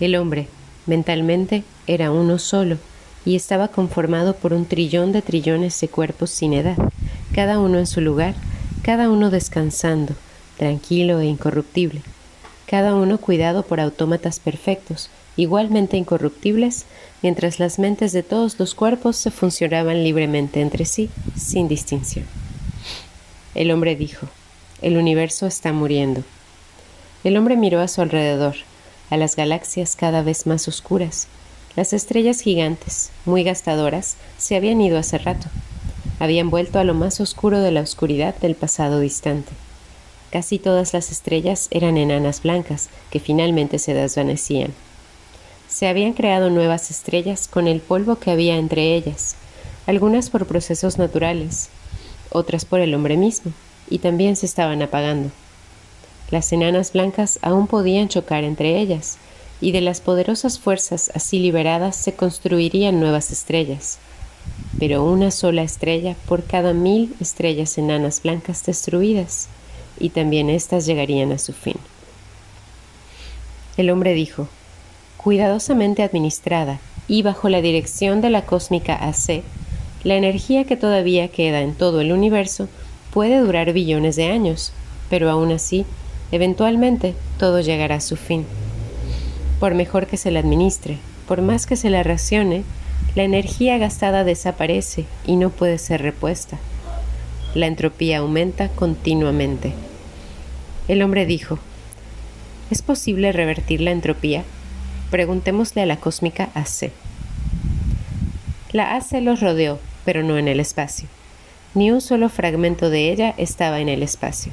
[0.00, 0.48] El hombre,
[0.86, 2.78] mentalmente, era uno solo
[3.24, 6.76] y estaba conformado por un trillón de trillones de cuerpos sin edad,
[7.34, 8.34] cada uno en su lugar,
[8.82, 10.14] cada uno descansando,
[10.56, 12.02] tranquilo e incorruptible,
[12.72, 16.86] cada uno cuidado por autómatas perfectos, igualmente incorruptibles,
[17.20, 22.24] mientras las mentes de todos los cuerpos se funcionaban libremente entre sí, sin distinción.
[23.54, 24.26] El hombre dijo,
[24.80, 26.22] el universo está muriendo.
[27.24, 28.54] El hombre miró a su alrededor,
[29.10, 31.28] a las galaxias cada vez más oscuras.
[31.76, 35.48] Las estrellas gigantes, muy gastadoras, se habían ido hace rato.
[36.20, 39.52] Habían vuelto a lo más oscuro de la oscuridad del pasado distante.
[40.32, 44.72] Casi todas las estrellas eran enanas blancas que finalmente se desvanecían.
[45.68, 49.36] Se habían creado nuevas estrellas con el polvo que había entre ellas,
[49.86, 51.68] algunas por procesos naturales,
[52.30, 53.52] otras por el hombre mismo,
[53.90, 55.30] y también se estaban apagando.
[56.30, 59.18] Las enanas blancas aún podían chocar entre ellas,
[59.60, 63.98] y de las poderosas fuerzas así liberadas se construirían nuevas estrellas,
[64.78, 69.48] pero una sola estrella por cada mil estrellas enanas blancas destruidas,
[69.98, 71.76] y también éstas llegarían a su fin.
[73.76, 74.48] El hombre dijo,
[75.16, 79.42] cuidadosamente administrada y bajo la dirección de la cósmica AC,
[80.04, 82.68] la energía que todavía queda en todo el universo
[83.12, 84.72] puede durar billones de años,
[85.08, 85.86] pero aún así,
[86.32, 88.44] eventualmente todo llegará a su fin.
[89.60, 92.64] Por mejor que se la administre, por más que se la racione,
[93.14, 96.58] la energía gastada desaparece y no puede ser repuesta.
[97.54, 99.74] La entropía aumenta continuamente.
[100.88, 101.58] El hombre dijo,
[102.70, 104.42] ¿es posible revertir la entropía?
[105.10, 106.90] Preguntémosle a la cósmica AC.
[108.72, 111.08] La AC los rodeó, pero no en el espacio.
[111.74, 114.50] Ni un solo fragmento de ella estaba en el espacio.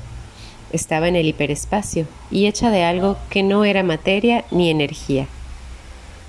[0.74, 5.28] Estaba en el hiperespacio y hecha de algo que no era materia ni energía.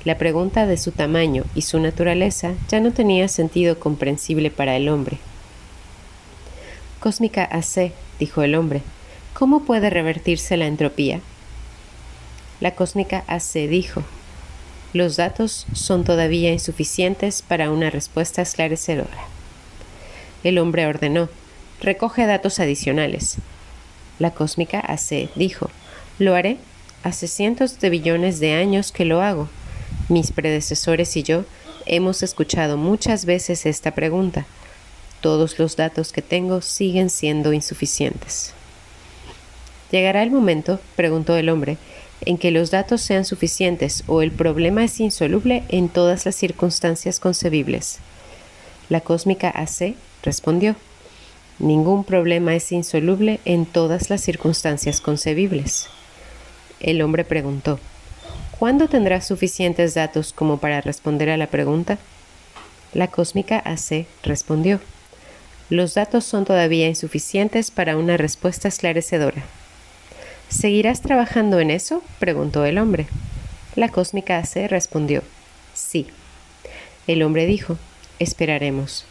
[0.04, 4.88] La pregunta de su tamaño y su naturaleza ya no tenía sentido comprensible para el
[4.88, 5.18] hombre.
[7.00, 8.82] Cósmica AC, dijo el hombre,
[9.32, 11.20] ¿cómo puede revertirse la entropía?
[12.60, 14.02] La cósmica AC dijo,
[14.92, 19.16] los datos son todavía insuficientes para una respuesta esclarecedora.
[20.44, 21.30] El hombre ordenó,
[21.80, 23.36] recoge datos adicionales.
[24.18, 25.70] La cósmica AC dijo,
[26.18, 26.58] lo haré.
[27.02, 29.48] Hace cientos de billones de años que lo hago.
[30.10, 31.46] Mis predecesores y yo
[31.86, 34.44] hemos escuchado muchas veces esta pregunta.
[35.20, 38.54] Todos los datos que tengo siguen siendo insuficientes.
[39.90, 41.76] ¿Llegará el momento, preguntó el hombre,
[42.22, 47.18] en que los datos sean suficientes o el problema es insoluble en todas las circunstancias
[47.18, 47.98] concebibles.
[48.88, 50.76] La cósmica AC respondió,
[51.58, 55.88] ningún problema es insoluble en todas las circunstancias concebibles.
[56.80, 57.78] El hombre preguntó,
[58.58, 61.98] ¿cuándo tendrás suficientes datos como para responder a la pregunta?
[62.92, 64.80] La cósmica AC respondió,
[65.70, 69.44] los datos son todavía insuficientes para una respuesta esclarecedora.
[70.48, 72.02] ¿Seguirás trabajando en eso?
[72.18, 73.06] preguntó el hombre.
[73.76, 75.22] La cósmica AC respondió,
[75.72, 76.08] sí.
[77.06, 77.78] El hombre dijo,
[78.18, 79.06] esperaremos.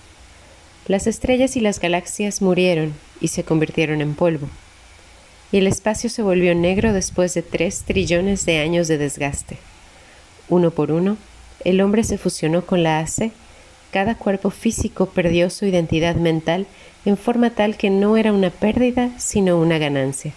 [0.85, 4.49] Las estrellas y las galaxias murieron y se convirtieron en polvo.
[5.53, 9.57] Y el espacio se volvió negro después de tres trillones de años de desgaste.
[10.49, 11.17] Uno por uno,
[11.63, 13.31] el hombre se fusionó con la AC.
[13.91, 16.67] Cada cuerpo físico perdió su identidad mental
[17.05, 20.33] en forma tal que no era una pérdida, sino una ganancia.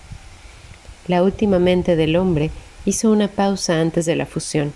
[1.07, 2.51] La última mente del hombre
[2.87, 4.73] hizo una pausa antes de la fusión,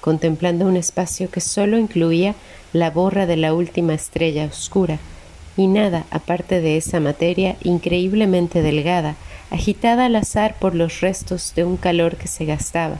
[0.00, 2.34] contemplando un espacio que solo incluía
[2.72, 4.98] la borra de la última estrella oscura
[5.56, 9.16] y nada aparte de esa materia increíblemente delgada,
[9.50, 12.98] agitada al azar por los restos de un calor que se gastaba,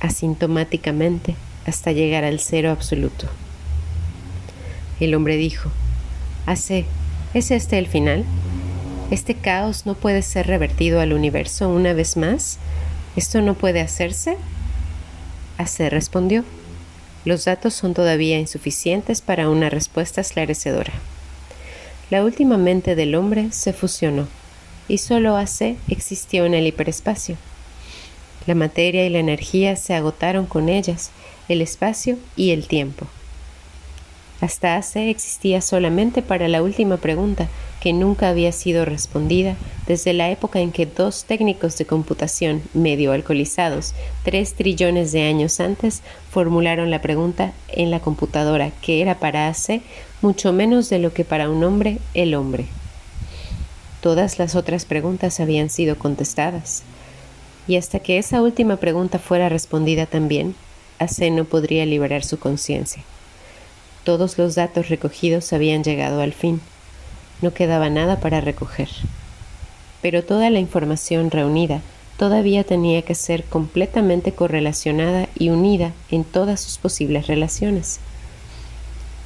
[0.00, 1.36] asintomáticamente,
[1.66, 3.28] hasta llegar al cero absoluto.
[5.00, 5.70] El hombre dijo,
[6.46, 6.84] Hace,
[7.34, 8.24] ¿es este el final?
[9.10, 12.58] ¿Este caos no puede ser revertido al universo una vez más?
[13.14, 14.36] ¿Esto no puede hacerse?
[15.58, 16.44] AC respondió.
[17.24, 20.92] Los datos son todavía insuficientes para una respuesta esclarecedora.
[22.10, 24.26] La última mente del hombre se fusionó
[24.88, 27.36] y solo AC existió en el hiperespacio.
[28.46, 31.10] La materia y la energía se agotaron con ellas,
[31.48, 33.06] el espacio y el tiempo.
[34.42, 37.46] Hasta hace existía solamente para la última pregunta,
[37.80, 39.54] que nunca había sido respondida
[39.86, 45.60] desde la época en que dos técnicos de computación medio alcoholizados, tres trillones de años
[45.60, 49.80] antes, formularon la pregunta en la computadora que era para hace
[50.22, 52.66] mucho menos de lo que para un hombre el hombre.
[54.00, 56.82] Todas las otras preguntas habían sido contestadas,
[57.68, 60.56] y hasta que esa última pregunta fuera respondida también,
[60.98, 63.04] Ace no podría liberar su conciencia.
[64.04, 66.60] Todos los datos recogidos habían llegado al fin.
[67.40, 68.88] No quedaba nada para recoger.
[70.00, 71.80] Pero toda la información reunida
[72.16, 78.00] todavía tenía que ser completamente correlacionada y unida en todas sus posibles relaciones.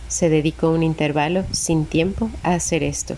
[0.09, 3.17] Se dedicó un intervalo sin tiempo a hacer esto.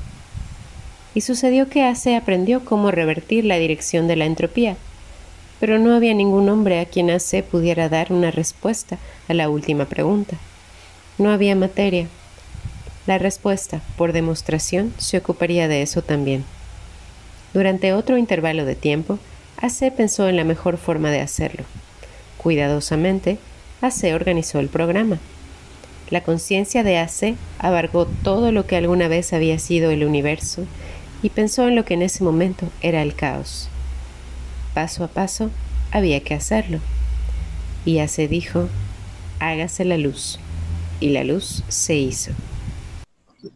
[1.14, 4.76] Y sucedió que Ace aprendió cómo revertir la dirección de la entropía,
[5.58, 9.86] pero no había ningún hombre a quien Ace pudiera dar una respuesta a la última
[9.86, 10.36] pregunta.
[11.18, 12.06] No había materia.
[13.08, 16.44] La respuesta, por demostración, se ocuparía de eso también.
[17.52, 19.18] Durante otro intervalo de tiempo,
[19.60, 21.64] AC pensó en la mejor forma de hacerlo.
[22.36, 23.38] Cuidadosamente,
[23.80, 25.18] AC organizó el programa.
[26.08, 30.66] La conciencia de AC abarcó todo lo que alguna vez había sido el universo
[31.20, 33.68] y pensó en lo que en ese momento era el caos.
[34.72, 35.50] Paso a paso,
[35.90, 36.78] había que hacerlo.
[37.84, 38.68] Y AC dijo,
[39.40, 40.38] hágase la luz
[41.00, 42.32] y la luz se hizo.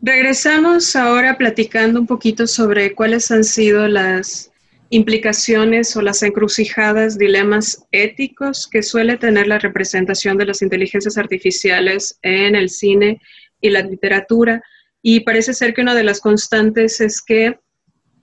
[0.01, 4.53] Regresamos ahora platicando un poquito sobre cuáles han sido las
[4.90, 12.18] implicaciones o las encrucijadas, dilemas éticos que suele tener la representación de las inteligencias artificiales
[12.22, 13.18] en el cine
[13.61, 14.62] y la literatura.
[15.01, 17.59] Y parece ser que una de las constantes es que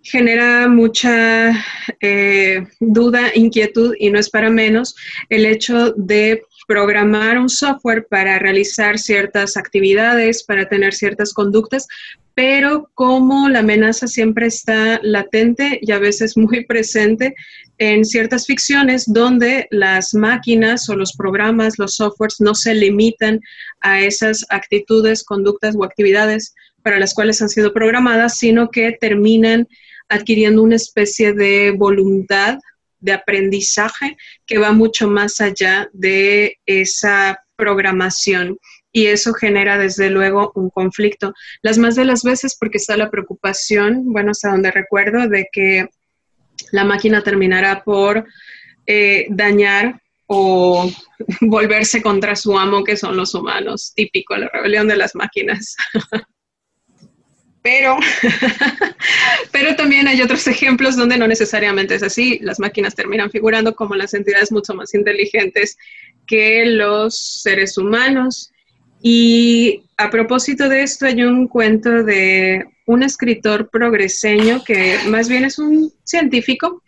[0.04, 1.52] genera mucha
[2.02, 4.96] eh, duda, inquietud, y no es para menos,
[5.30, 11.88] el hecho de programar un software para realizar ciertas actividades, para tener ciertas conductas,
[12.36, 17.34] pero como la amenaza siempre está latente y a veces muy presente
[17.80, 23.42] en ciertas ficciones donde las máquinas o los programas, los softwares no se limitan
[23.82, 26.54] a esas actitudes, conductas o actividades
[26.84, 29.68] para las cuales han sido programadas, sino que terminan
[30.08, 32.60] adquiriendo una especie de voluntad
[33.00, 38.58] de aprendizaje que va mucho más allá de esa programación
[38.92, 41.34] y eso genera desde luego un conflicto.
[41.62, 45.88] Las más de las veces porque está la preocupación, bueno, hasta donde recuerdo, de que
[46.72, 48.26] la máquina terminará por
[48.86, 50.90] eh, dañar o
[51.42, 55.76] volverse contra su amo, que son los humanos, típico, la rebelión de las máquinas.
[57.62, 57.98] Pero,
[59.52, 62.40] pero también hay otros ejemplos donde no necesariamente es así.
[62.42, 65.78] Las máquinas terminan figurando como las entidades mucho más inteligentes
[66.26, 68.52] que los seres humanos.
[69.02, 75.46] Y a propósito de esto, hay un cuento de un escritor progreseño que más bien
[75.46, 76.82] es un científico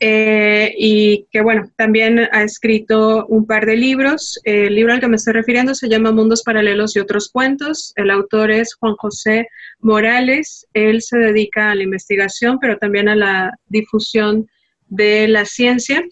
[0.00, 4.40] eh, y que bueno, también ha escrito un par de libros.
[4.44, 7.92] El libro al que me estoy refiriendo se llama Mundos Paralelos y otros cuentos.
[7.96, 9.48] El autor es Juan José
[9.80, 10.66] Morales.
[10.72, 14.48] Él se dedica a la investigación, pero también a la difusión
[14.88, 16.04] de la ciencia.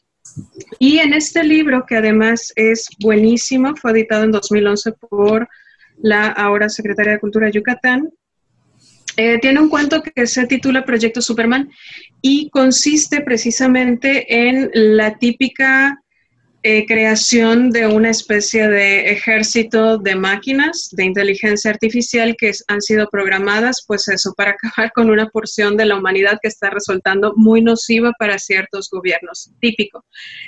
[0.78, 5.49] Y en este libro, que además es buenísimo, fue editado en 2011 por
[5.99, 8.11] la ahora Secretaria de Cultura de Yucatán,
[9.16, 11.70] eh, tiene un cuento que se titula Proyecto Superman
[12.20, 16.02] y consiste precisamente en la típica
[16.68, 23.08] eh, creación de una especie de ejército de máquinas de inteligencia artificial que han sido
[23.08, 27.62] programadas, pues eso, para acabar con una porción de la humanidad que está resultando muy
[27.62, 30.04] nociva para ciertos gobiernos, típico.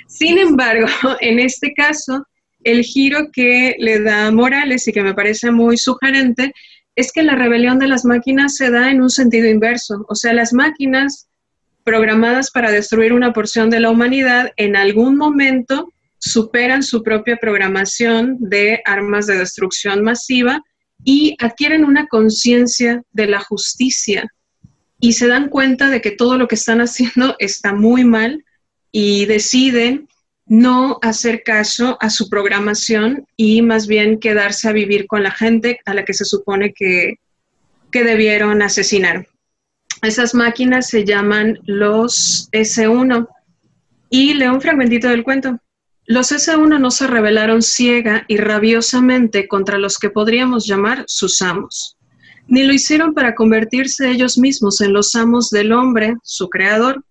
[0.07, 0.87] Sin embargo,
[1.21, 2.25] en este caso,
[2.65, 6.53] el giro que le da Morales y que me parece muy sugerente
[6.99, 10.05] es que la rebelión de las máquinas se da en un sentido inverso.
[10.09, 11.29] O sea, las máquinas
[11.85, 15.87] programadas para destruir una porción de la humanidad en algún momento
[16.17, 20.61] superan su propia programación de armas de destrucción masiva
[21.05, 24.27] y adquieren una conciencia de la justicia
[24.99, 28.43] y se dan cuenta de que todo lo que están haciendo está muy mal
[28.91, 30.09] y deciden
[30.49, 35.79] no hacer caso a su programación y más bien quedarse a vivir con la gente
[35.85, 37.19] a la que se supone que,
[37.91, 39.27] que debieron asesinar.
[40.01, 43.27] Esas máquinas se llaman los S1
[44.09, 45.59] y leo un fragmentito del cuento.
[46.05, 51.95] Los S1 no se rebelaron ciega y rabiosamente contra los que podríamos llamar sus amos,
[52.47, 57.03] ni lo hicieron para convertirse ellos mismos en los amos del hombre, su creador,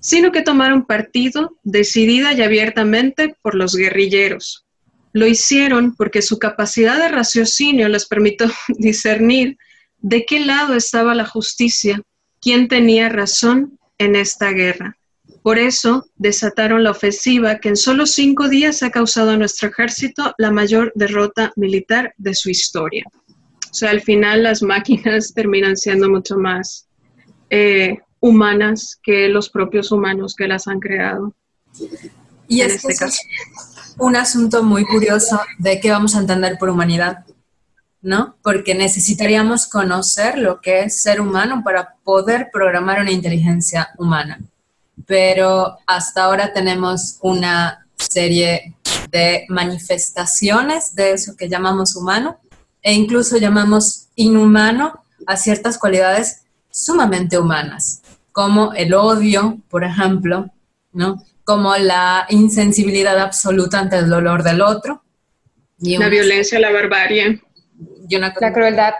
[0.00, 4.64] sino que tomaron partido decidida y abiertamente por los guerrilleros,
[5.12, 9.56] Lo hicieron porque su capacidad de raciocinio les permitió discernir
[9.98, 12.02] de qué lado estaba la justicia,
[12.40, 14.98] quién tenía razón en esta guerra.
[15.42, 20.34] Por eso desataron la ofensiva que en solo cinco días ha causado a nuestro ejército
[20.38, 23.04] la mayor derrota militar de su historia.
[23.70, 26.88] O sea, al final las máquinas terminan siendo mucho más
[27.50, 31.34] eh, humanas que los propios humanos que las han creado.
[32.48, 33.20] Y En es que este eso es
[33.98, 37.24] un asunto muy curioso de qué vamos a entender por humanidad,
[38.02, 38.36] ¿no?
[38.42, 44.40] Porque necesitaríamos conocer lo que es ser humano para poder programar una inteligencia humana.
[45.06, 48.74] Pero hasta ahora tenemos una serie
[49.10, 52.38] de manifestaciones de eso que llamamos humano
[52.82, 58.02] e incluso llamamos inhumano a ciertas cualidades sumamente humanas,
[58.36, 60.50] como el odio, por ejemplo,
[60.92, 61.24] ¿no?
[61.42, 65.02] como la insensibilidad absoluta ante el dolor del otro.
[65.78, 67.40] Y La una- violencia, la barbarie.
[68.06, 68.92] y una La crueldad.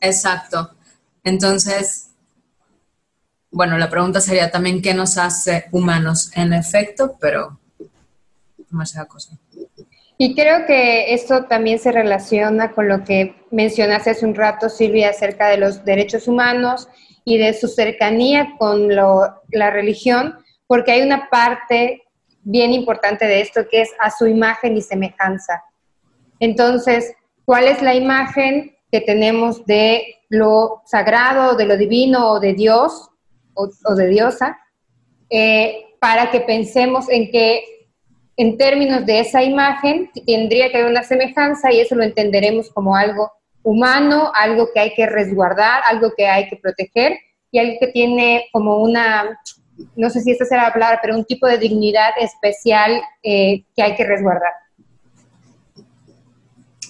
[0.00, 0.70] Exacto.
[1.24, 2.10] Entonces,
[3.50, 7.58] bueno, la pregunta sería también qué nos hace humanos en efecto, pero
[8.70, 9.36] demasiada cosa.
[10.18, 15.10] Y creo que esto también se relaciona con lo que mencionaste hace un rato, Silvia,
[15.10, 16.86] acerca de los derechos humanos
[17.24, 22.02] y de su cercanía con la religión, porque hay una parte
[22.42, 25.64] bien importante de esto que es a su imagen y semejanza.
[26.40, 27.14] Entonces,
[27.44, 33.10] ¿cuál es la imagen que tenemos de lo sagrado, de lo divino o de Dios
[33.54, 34.58] o, o de diosa?
[35.30, 37.64] Eh, para que pensemos en que
[38.36, 42.94] en términos de esa imagen tendría que haber una semejanza y eso lo entenderemos como
[42.94, 43.32] algo
[43.64, 47.18] humano, algo que hay que resguardar, algo que hay que proteger
[47.50, 49.40] y algo que tiene como una,
[49.96, 53.82] no sé si esta será la palabra, pero un tipo de dignidad especial eh, que
[53.82, 54.52] hay que resguardar.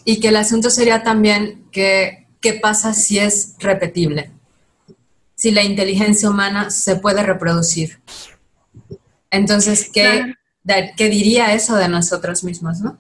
[0.05, 4.31] Y que el asunto sería también que, qué pasa si es repetible,
[5.35, 8.01] si la inteligencia humana se puede reproducir.
[9.31, 10.89] Entonces, ¿qué, Claro.
[10.97, 12.81] ¿qué diría eso de nosotros mismos?
[12.81, 12.99] ¿no?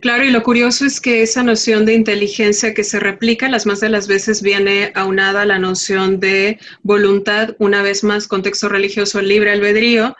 [0.00, 3.80] Claro, y lo curioso es que esa noción de inteligencia que se replica las más
[3.80, 9.22] de las veces viene aunada a la noción de voluntad, una vez más, contexto religioso
[9.22, 10.16] libre albedrío,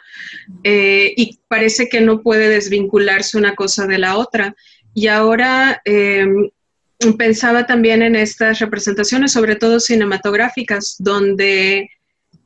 [0.63, 4.55] eh, y parece que no puede desvincularse una cosa de la otra.
[4.93, 6.25] Y ahora eh,
[7.17, 11.89] pensaba también en estas representaciones, sobre todo cinematográficas, donde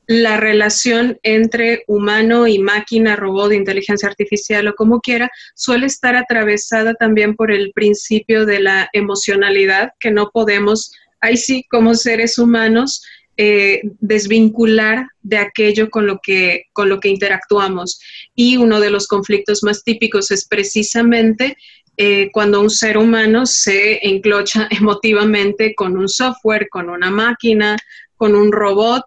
[0.08, 6.94] la relación entre humano y máquina, robot, inteligencia artificial o como quiera, suele estar atravesada
[6.96, 10.92] también por el principio de la emocionalidad, que no podemos,
[11.22, 13.02] ahí sí, como seres humanos,
[13.38, 18.00] eh, desvincular de aquello con lo, que, con lo que interactuamos.
[18.36, 21.58] Y uno de los conflictos más típicos es precisamente
[21.98, 27.78] eh, cuando un ser humano se enclocha emotivamente con un software, con una máquina,
[28.18, 29.04] con un robot,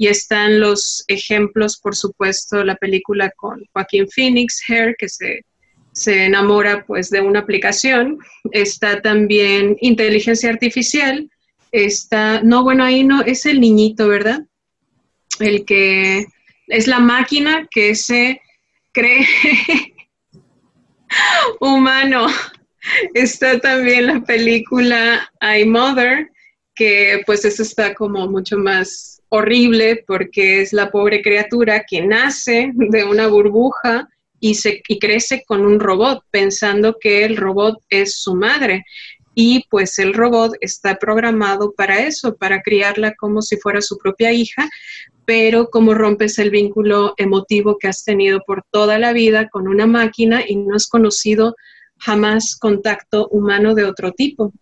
[0.00, 5.44] y están los ejemplos, por supuesto, la película con Joaquín Phoenix, Hair, que se,
[5.92, 8.18] se enamora pues de una aplicación.
[8.50, 11.30] Está también inteligencia artificial.
[11.70, 14.40] Está, no, bueno, ahí no, es el niñito, ¿verdad?
[15.38, 16.24] El que
[16.68, 18.40] es la máquina que se
[18.92, 19.26] cree
[21.60, 22.26] humano.
[23.12, 26.30] Está también la película I Mother,
[26.74, 32.72] que pues eso está como mucho más horrible porque es la pobre criatura que nace
[32.74, 34.08] de una burbuja
[34.40, 38.84] y, se, y crece con un robot, pensando que el robot es su madre.
[39.34, 44.32] Y pues el robot está programado para eso, para criarla como si fuera su propia
[44.32, 44.68] hija,
[45.24, 49.86] pero como rompes el vínculo emotivo que has tenido por toda la vida con una
[49.86, 51.54] máquina y no has conocido
[51.98, 54.52] jamás contacto humano de otro tipo.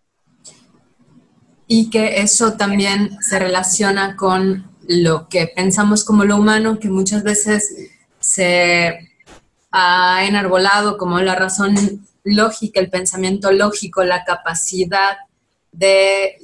[1.71, 7.21] Y que eso también se relaciona con lo que pensamos como lo humano, que muchas
[7.21, 9.11] veces se
[9.71, 11.75] ha enarbolado como la razón
[12.23, 15.17] lógica, el pensamiento lógico, la capacidad
[15.71, 16.37] de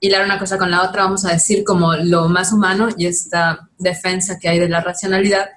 [0.00, 3.68] hilar una cosa con la otra, vamos a decir, como lo más humano y esta
[3.78, 5.50] defensa que hay de la racionalidad.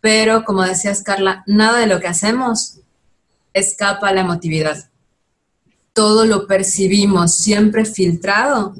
[0.00, 2.78] Pero, como decías, Carla, nada de lo que hacemos
[3.52, 4.89] escapa a la emotividad.
[6.00, 8.74] Todo lo percibimos siempre filtrado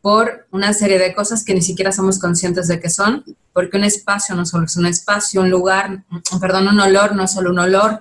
[0.00, 3.84] por una serie de cosas que ni siquiera somos conscientes de que son, porque un
[3.84, 6.02] espacio no solo es un espacio, un lugar,
[6.40, 8.00] perdón, un olor no es solo un olor,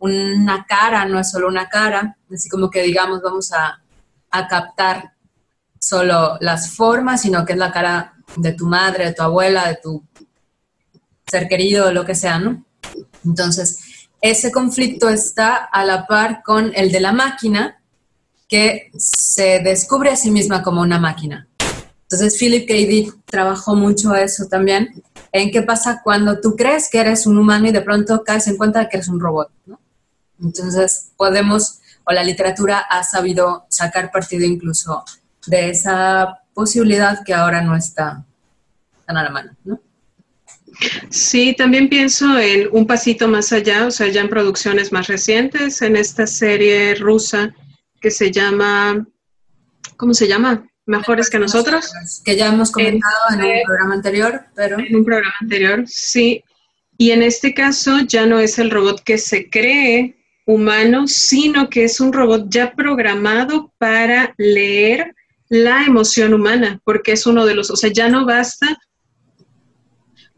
[0.00, 3.80] una cara no es solo una cara, así como que digamos vamos a,
[4.30, 5.14] a captar
[5.78, 9.78] solo las formas, sino que es la cara de tu madre, de tu abuela, de
[9.82, 10.04] tu
[11.26, 12.66] ser querido, lo que sea, ¿no?
[13.24, 13.78] Entonces,
[14.20, 17.79] ese conflicto está a la par con el de la máquina,
[18.50, 21.46] que se descubre a sí misma como una máquina.
[22.02, 22.74] Entonces, Philip K.
[22.74, 27.68] Dick trabajó mucho eso también, en qué pasa cuando tú crees que eres un humano
[27.68, 29.48] y de pronto caes en cuenta de que eres un robot.
[29.66, 29.78] ¿no?
[30.42, 35.04] Entonces, podemos, o la literatura ha sabido sacar partido incluso
[35.46, 38.24] de esa posibilidad que ahora no está
[39.06, 39.52] tan a la mano.
[39.64, 39.80] ¿no?
[41.10, 45.80] Sí, también pienso en un pasito más allá, o sea, ya en producciones más recientes,
[45.82, 47.54] en esta serie rusa
[48.00, 49.06] que se llama,
[49.96, 50.66] ¿cómo se llama?
[50.86, 51.92] Mejores que nosotros.
[52.24, 56.42] Que ya hemos comentado en, un programa anterior, pero En un programa anterior, sí.
[56.96, 61.84] Y en este caso ya no es el robot que se cree humano, sino que
[61.84, 65.14] es un robot ya programado para leer
[65.48, 68.78] la emoción humana, porque es uno de los, o sea, ya no basta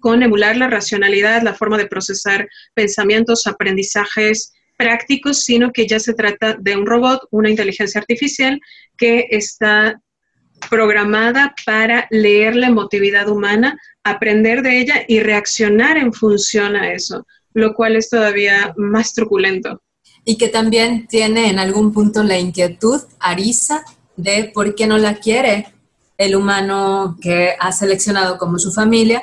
[0.01, 4.53] con emular la racionalidad, la forma de procesar pensamientos, aprendizajes
[4.83, 8.61] prácticos, sino que ya se trata de un robot, una inteligencia artificial
[8.97, 10.01] que está
[10.69, 17.27] programada para leer la emotividad humana, aprender de ella y reaccionar en función a eso,
[17.55, 19.81] lo cual es todavía más truculento.
[20.25, 23.85] y que también tiene en algún punto la inquietud, Arisa,
[24.17, 25.67] de por qué no la quiere
[26.17, 29.21] el humano que ha seleccionado como su familia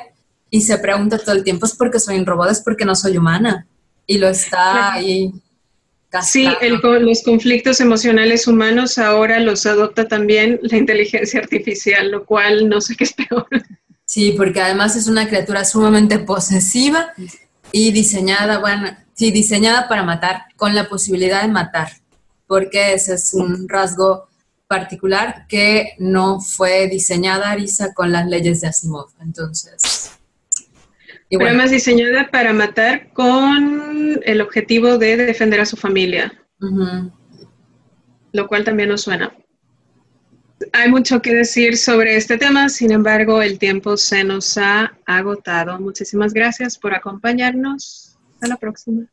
[0.50, 3.16] y se pregunta todo el tiempo, es porque soy un robot, es porque no soy
[3.16, 3.66] humana.
[4.06, 5.32] Y lo está ahí
[6.22, 12.68] Sí, el los conflictos emocionales humanos ahora los adopta también la inteligencia artificial, lo cual
[12.68, 13.46] no sé qué es peor.
[14.04, 17.12] Sí, porque además es una criatura sumamente posesiva
[17.70, 21.92] y diseñada, bueno, sí, diseñada para matar, con la posibilidad de matar,
[22.48, 24.28] porque ese es un rasgo
[24.66, 29.10] particular que no fue diseñada Arisa con las leyes de Asimov.
[29.20, 30.10] Entonces,
[31.30, 36.32] y Pero bueno, además diseñada para matar con el objetivo de defender a su familia.
[36.60, 37.10] ujú.
[38.32, 39.32] lo cual también nos suena.
[40.72, 45.80] Hay mucho que decir sobre este tema, sin embargo, el tiempo se nos ha agotado.
[45.80, 48.18] Muchísimas gracias por acompañarnos.
[48.34, 49.06] Hasta la próxima.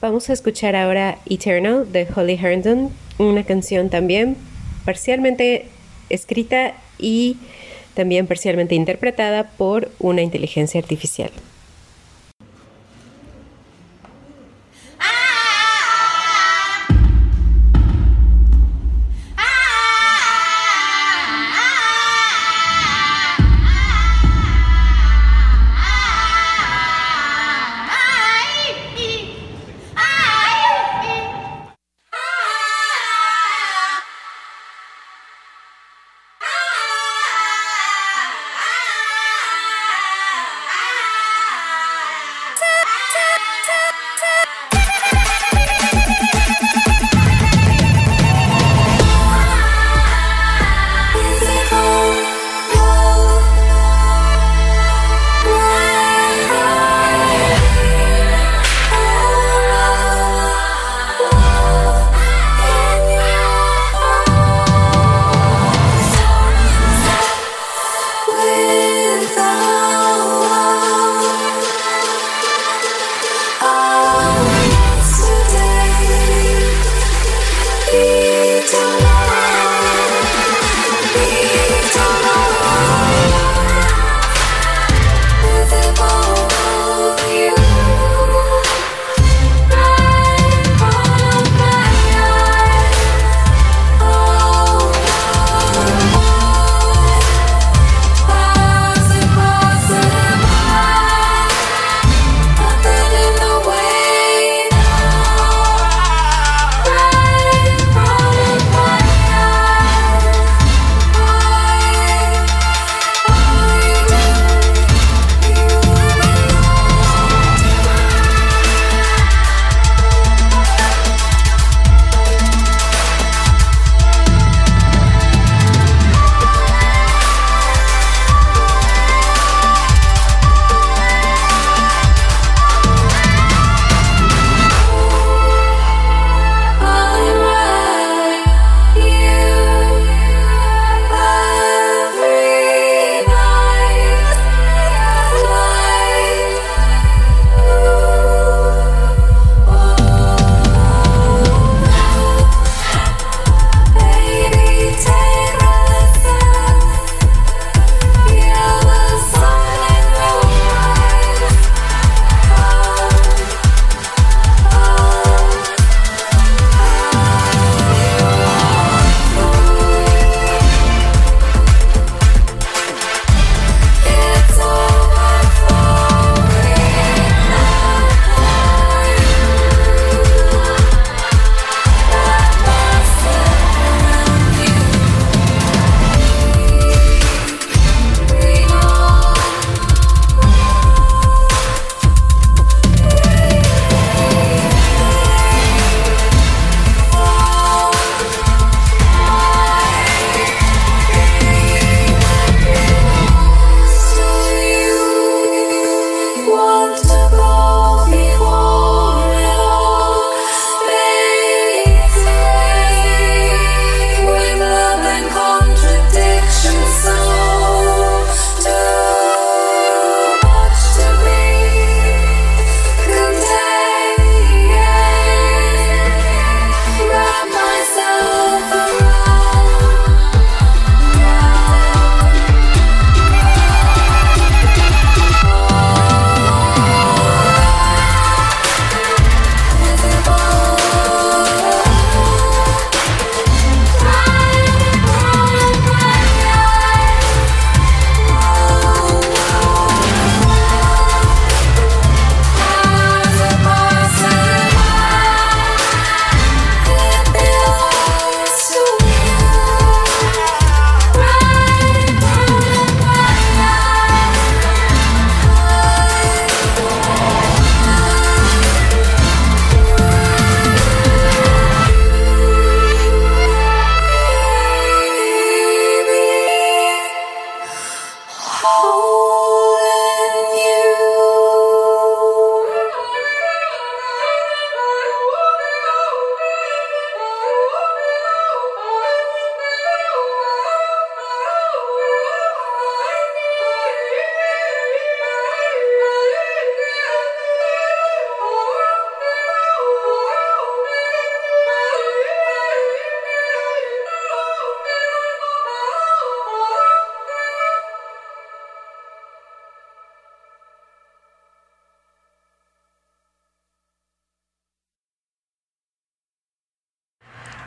[0.00, 4.36] Vamos a escuchar ahora Eternal de Holly Herndon, una canción también
[4.84, 5.68] parcialmente
[6.10, 7.36] escrita y
[7.94, 11.30] también parcialmente interpretada por una inteligencia artificial.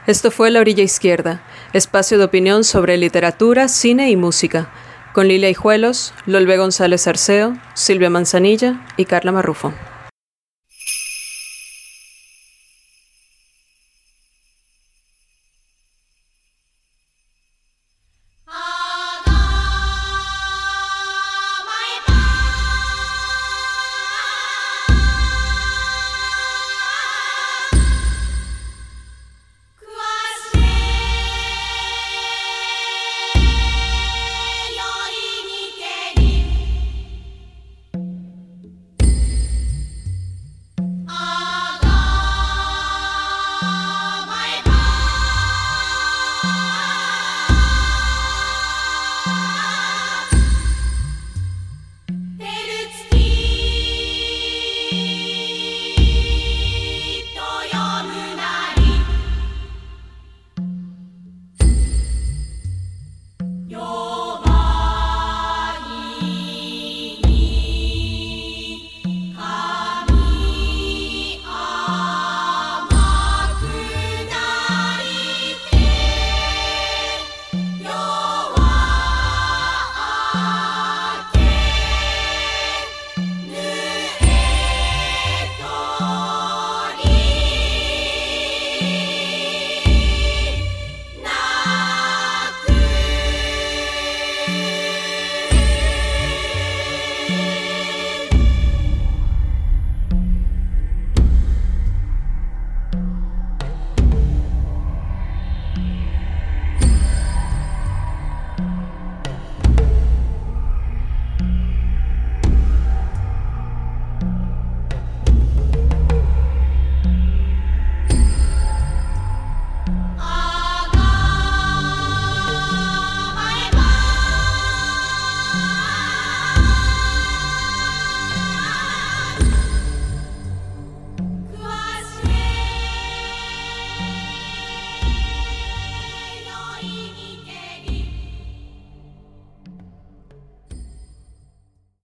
[0.08, 1.42] Esto fue La Orilla Izquierda,
[1.74, 4.70] espacio de opinión sobre literatura, cine y música,
[5.14, 9.74] con Lilia Hijuelos, Lolbe González Arceo, Silvia Manzanilla y Carla Marrufo.